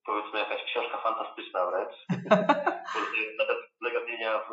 powiedzmy 0.05 0.39
jakaś 0.39 0.63
książka 0.63 0.97
fantastyczna 0.97 1.65
wręcz. 1.65 1.95
Nawet 3.39 3.57
zagadnienia 3.81 4.39
w 4.39 4.51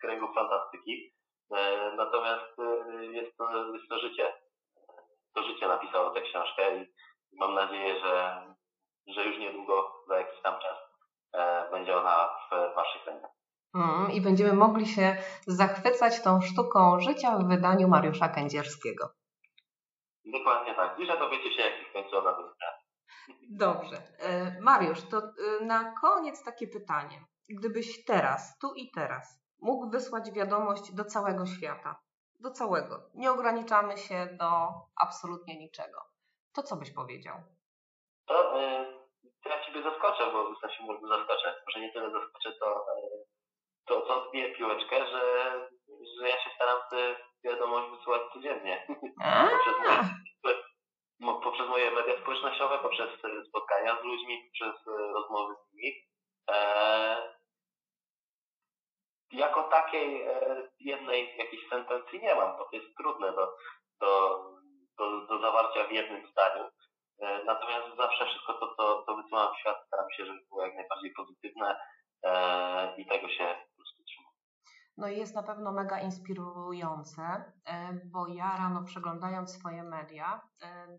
kręgu 0.00 0.34
fantastyki. 0.34 1.12
E, 1.56 1.92
natomiast 1.96 2.58
e, 2.58 3.04
jest 3.06 3.36
to, 3.36 3.74
jest 3.74 3.88
to 3.88 3.98
życie. 3.98 4.32
To 5.34 5.42
życie 5.42 5.68
napisało 5.68 6.10
tę 6.10 6.20
książkę 6.22 6.76
i 6.76 6.86
mam 7.32 7.54
nadzieję, 7.54 8.00
że, 8.00 8.42
że 9.06 9.24
już 9.24 9.38
niedługo, 9.38 10.04
za 10.08 10.18
jakiś 10.18 10.42
tam 10.42 10.60
czas, 10.60 10.78
e, 11.32 11.70
będzie 11.70 11.96
ona 11.96 12.28
w 12.50 12.74
Waszych 12.74 13.06
rękach. 13.06 13.30
Mm, 13.74 14.12
I 14.12 14.20
będziemy 14.20 14.52
mogli 14.52 14.86
się 14.86 15.16
zachwycać 15.46 16.22
tą 16.22 16.40
sztuką 16.40 17.00
życia 17.00 17.38
w 17.38 17.48
wydaniu 17.48 17.88
Mariusza 17.88 18.28
Kędzierskiego. 18.28 19.08
Dokładnie 20.24 20.74
tak. 20.74 20.98
Dzisiaj 20.98 21.18
dowiecie 21.18 21.52
się, 21.52 21.62
jak 21.62 21.88
w 21.88 21.92
końcu 21.92 22.18
ona. 22.18 22.36
Dobrze. 23.50 23.96
Mariusz, 24.60 25.02
to 25.10 25.22
na 25.60 25.94
koniec 26.00 26.44
takie 26.44 26.68
pytanie. 26.68 27.24
Gdybyś 27.48 28.04
teraz, 28.04 28.58
tu 28.58 28.74
i 28.74 28.90
teraz, 28.90 29.47
mógł 29.60 29.90
wysłać 29.90 30.30
wiadomość 30.30 30.94
do 30.94 31.04
całego 31.04 31.46
świata. 31.46 32.00
Do 32.40 32.50
całego. 32.50 33.10
Nie 33.14 33.30
ograniczamy 33.30 33.96
się 33.96 34.26
do 34.40 34.68
absolutnie 34.96 35.58
niczego. 35.58 36.00
To 36.54 36.62
co 36.62 36.76
byś 36.76 36.94
powiedział? 36.94 37.36
To, 38.26 38.52
to 39.42 39.48
ja 39.48 39.64
Ciebie 39.66 39.82
zaskoczę, 39.82 40.32
bo 40.32 40.54
w 40.54 40.60
sensie 40.60 40.84
może 40.84 41.08
zaskoczę. 41.08 41.62
Może 41.66 41.80
nie 41.80 41.92
tyle 41.92 42.10
zaskoczę, 42.10 42.52
to, 42.60 42.86
yy, 42.96 43.24
to, 43.86 44.00
to 44.00 44.24
odbiję 44.24 44.54
piłeczkę, 44.54 45.06
że, 45.06 45.22
że 46.20 46.28
ja 46.28 46.44
się 46.44 46.50
staram 46.54 46.78
tę 46.90 47.16
wiadomość 47.44 47.90
wysyłać 47.90 48.22
codziennie. 48.32 48.86
poprzez, 49.52 49.74
moje, 51.20 51.40
poprzez 51.42 51.68
moje 51.68 51.90
media 51.90 52.20
społecznościowe, 52.22 52.78
poprzez 52.78 53.10
spotkania 53.48 54.00
z 54.00 54.04
ludźmi, 54.04 54.44
poprzez 54.44 54.86
rozmowy 55.14 55.54
z 55.54 55.72
nimi. 55.72 55.92
E, 56.50 57.37
jako 59.32 59.62
takiej 59.62 60.22
e, 60.22 60.68
jednej 60.80 61.36
jakiejś 61.38 61.68
sentencji 61.68 62.20
nie 62.20 62.34
mam, 62.34 62.56
to 62.58 62.68
jest 62.72 62.96
trudne 62.96 63.32
do, 63.32 63.48
do, 64.00 64.38
do, 64.98 65.26
do 65.26 65.40
zawarcia 65.40 65.88
w 65.88 65.92
jednym 65.92 66.26
zdaniu. 66.26 66.64
E, 67.20 67.44
natomiast 67.44 67.96
zawsze 67.96 68.26
wszystko 68.26 68.52
to, 68.52 68.74
co, 68.76 69.02
co 69.06 69.16
wysyłam 69.16 69.54
w 69.54 69.58
świat, 69.58 69.76
staram 69.86 70.10
się, 70.10 70.26
żeby 70.26 70.38
było 70.48 70.62
jak 70.62 70.74
najbardziej 70.74 71.12
pozytywne 71.12 71.80
e, 72.24 72.96
i 72.96 73.06
tego 73.06 73.28
się 73.28 73.44
po 73.44 73.76
prostu 73.76 74.04
trzymam. 74.04 74.32
No 74.96 75.08
i 75.08 75.18
jest 75.18 75.34
na 75.34 75.42
pewno 75.42 75.72
mega 75.72 76.00
inspirujące, 76.00 77.52
bo 78.04 78.26
ja 78.26 78.56
rano 78.56 78.84
przeglądając 78.84 79.58
swoje 79.58 79.82
media 79.82 80.40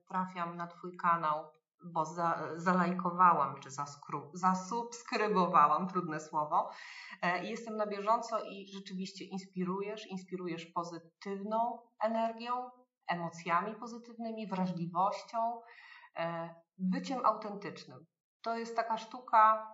trafiam 0.08 0.58
na 0.58 0.68
Twój 0.68 0.98
kanał 0.98 1.52
bo 1.84 2.06
za, 2.06 2.40
zalajkowałam 2.56 3.60
czy 3.60 3.72
zaskru, 3.72 4.32
zasubskrybowałam, 4.34 5.88
trudne 5.88 6.20
słowo. 6.20 6.70
E, 7.22 7.46
I 7.46 7.50
jestem 7.50 7.78
na 7.78 7.88
bieżąco 7.88 8.44
i 8.44 8.68
rzeczywiście 8.74 9.26
inspirujesz, 9.26 10.08
inspirujesz 10.08 10.66
pozytywną 10.66 11.80
energią, 12.04 12.70
emocjami 13.08 13.76
pozytywnymi, 13.76 14.48
wrażliwością, 14.48 15.62
e, 16.16 16.56
byciem 16.78 17.26
autentycznym. 17.26 18.06
To 18.42 18.58
jest 18.58 18.76
taka 18.76 18.98
sztuka, 18.98 19.74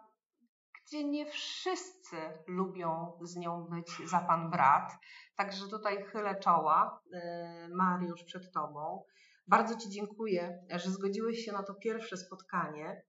gdzie 0.86 1.04
nie 1.04 1.26
wszyscy 1.26 2.18
lubią 2.48 3.18
z 3.22 3.36
nią 3.36 3.66
być 3.70 4.10
za 4.10 4.20
pan 4.20 4.50
brat. 4.50 4.92
Także 5.36 5.68
tutaj 5.68 6.04
chylę 6.04 6.40
czoła, 6.40 7.02
e, 7.14 7.68
Mariusz, 7.74 8.24
przed 8.24 8.52
Tobą. 8.54 9.04
Bardzo 9.48 9.78
Ci 9.78 9.90
dziękuję, 9.90 10.66
że 10.70 10.90
zgodziłeś 10.90 11.46
się 11.46 11.52
na 11.52 11.64
to 11.64 11.74
pierwsze 11.74 12.18
spotkanie. 12.18 13.02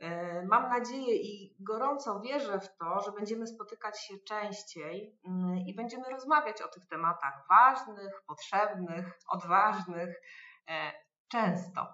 E, 0.00 0.42
mam 0.46 0.68
nadzieję 0.68 1.16
i 1.16 1.56
gorąco 1.60 2.20
wierzę 2.20 2.60
w 2.60 2.76
to, 2.78 3.00
że 3.00 3.12
będziemy 3.12 3.46
spotykać 3.46 4.06
się 4.06 4.14
częściej 4.28 5.18
mm, 5.28 5.58
i 5.66 5.74
będziemy 5.74 6.10
rozmawiać 6.10 6.62
o 6.62 6.68
tych 6.68 6.86
tematach 6.86 7.34
ważnych, 7.50 8.12
potrzebnych, 8.26 9.06
odważnych 9.32 10.20
e, 10.68 10.92
często. 11.32 11.86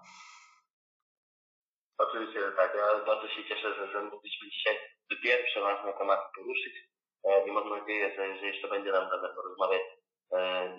Oczywiście 1.97 2.39
tak. 2.55 2.75
Ja 2.75 3.05
bardzo 3.05 3.27
się 3.27 3.43
cieszę, 3.49 3.75
że, 3.75 3.91
że 3.91 4.01
mogliśmy 4.01 4.49
dzisiaj 4.49 4.75
pierwsze 5.23 5.61
ważne 5.61 5.93
tematy 5.93 6.23
poruszyć 6.35 6.73
e, 7.23 7.47
i 7.47 7.51
mam 7.51 7.69
nadzieję, 7.69 8.15
że, 8.15 8.39
że 8.39 8.45
jeszcze 8.45 8.67
będzie 8.67 8.91
nam 8.91 9.09
dane 9.09 9.35
porozmawiać 9.35 9.81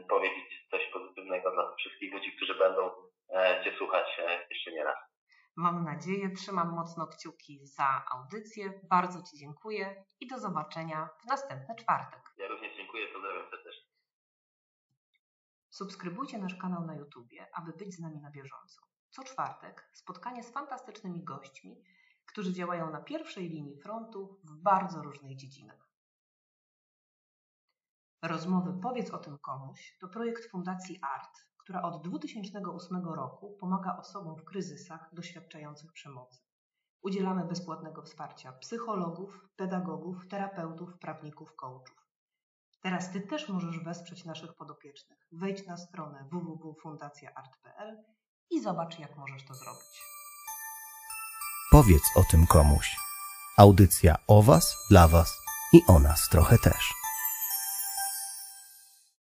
i 0.01 0.05
powiedzieć 0.05 0.69
coś 0.71 0.83
pozytywnego 0.93 1.51
dla 1.51 1.75
wszystkich 1.77 2.13
ludzi, 2.15 2.37
którzy 2.37 2.55
będą 2.55 2.91
Cię 3.65 3.79
słuchać 3.79 4.07
e, 4.19 4.47
jeszcze 4.51 4.73
nie 4.73 4.85
raz. 4.85 4.97
Mam 5.57 5.85
nadzieję, 5.85 6.31
trzymam 6.31 6.75
mocno 6.75 7.07
kciuki 7.07 7.67
za 7.67 8.05
audycję. 8.11 8.81
Bardzo 8.91 9.23
Ci 9.23 9.39
dziękuję 9.39 10.05
i 10.21 10.27
do 10.27 10.39
zobaczenia 10.39 11.09
w 11.23 11.27
następny 11.27 11.75
czwartek. 11.75 12.21
Ja 12.37 12.49
również 12.49 12.77
dziękuję, 12.77 13.07
pozdrawiam 13.13 13.51
serdecznie. 13.51 13.87
Subskrybujcie 15.71 16.39
nasz 16.39 16.55
kanał 16.55 16.87
na 16.87 16.95
YouTubie, 16.95 17.47
aby 17.55 17.73
być 17.73 17.95
z 17.95 18.01
nami 18.01 18.21
na 18.21 18.31
bieżąco. 18.31 18.83
Co 19.11 19.25
czwartek 19.25 19.91
spotkanie 19.93 20.43
z 20.43 20.53
fantastycznymi 20.53 21.25
gośćmi, 21.25 21.85
którzy 22.27 22.53
działają 22.53 22.91
na 22.91 23.01
pierwszej 23.01 23.49
linii 23.49 23.81
frontu 23.81 24.41
w 24.45 24.63
bardzo 24.63 25.03
różnych 25.03 25.37
dziedzinach. 25.37 25.91
Rozmowy 28.23 28.81
Powiedz 28.83 29.11
o 29.11 29.19
tym 29.19 29.39
komuś 29.39 29.97
to 30.01 30.09
projekt 30.09 30.51
Fundacji 30.51 30.99
ART, 31.03 31.46
która 31.67 31.83
od 31.83 32.03
2008 32.03 33.05
roku 33.05 33.57
pomaga 33.61 33.97
osobom 33.97 34.37
w 34.37 34.45
kryzysach 34.45 35.11
doświadczających 35.13 35.93
przemocy. 35.93 36.41
Udzielamy 37.03 37.45
bezpłatnego 37.45 38.03
wsparcia 38.03 38.53
psychologów, 38.53 39.41
pedagogów, 39.57 40.17
terapeutów, 40.29 40.99
prawników, 40.99 41.57
coachów. 41.57 42.07
Teraz 42.81 43.13
Ty 43.13 43.21
też 43.21 43.49
możesz 43.49 43.85
wesprzeć 43.85 44.25
naszych 44.25 44.55
podopiecznych. 44.55 45.19
Wejdź 45.33 45.67
na 45.67 45.77
stronę 45.77 46.29
www.fundacjaart.pl 46.33 48.05
i 48.51 48.61
zobacz, 48.61 48.99
jak 48.99 49.17
możesz 49.17 49.45
to 49.45 49.55
zrobić. 49.55 50.03
Powiedz 51.71 52.03
o 52.17 52.23
tym 52.31 52.47
komuś. 52.47 52.97
Audycja 53.59 54.17
o 54.29 54.43
Was, 54.43 54.77
dla 54.91 55.09
Was 55.09 55.39
i 55.73 55.81
o 55.89 55.99
nas 55.99 56.29
trochę 56.29 56.59
też. 56.59 57.06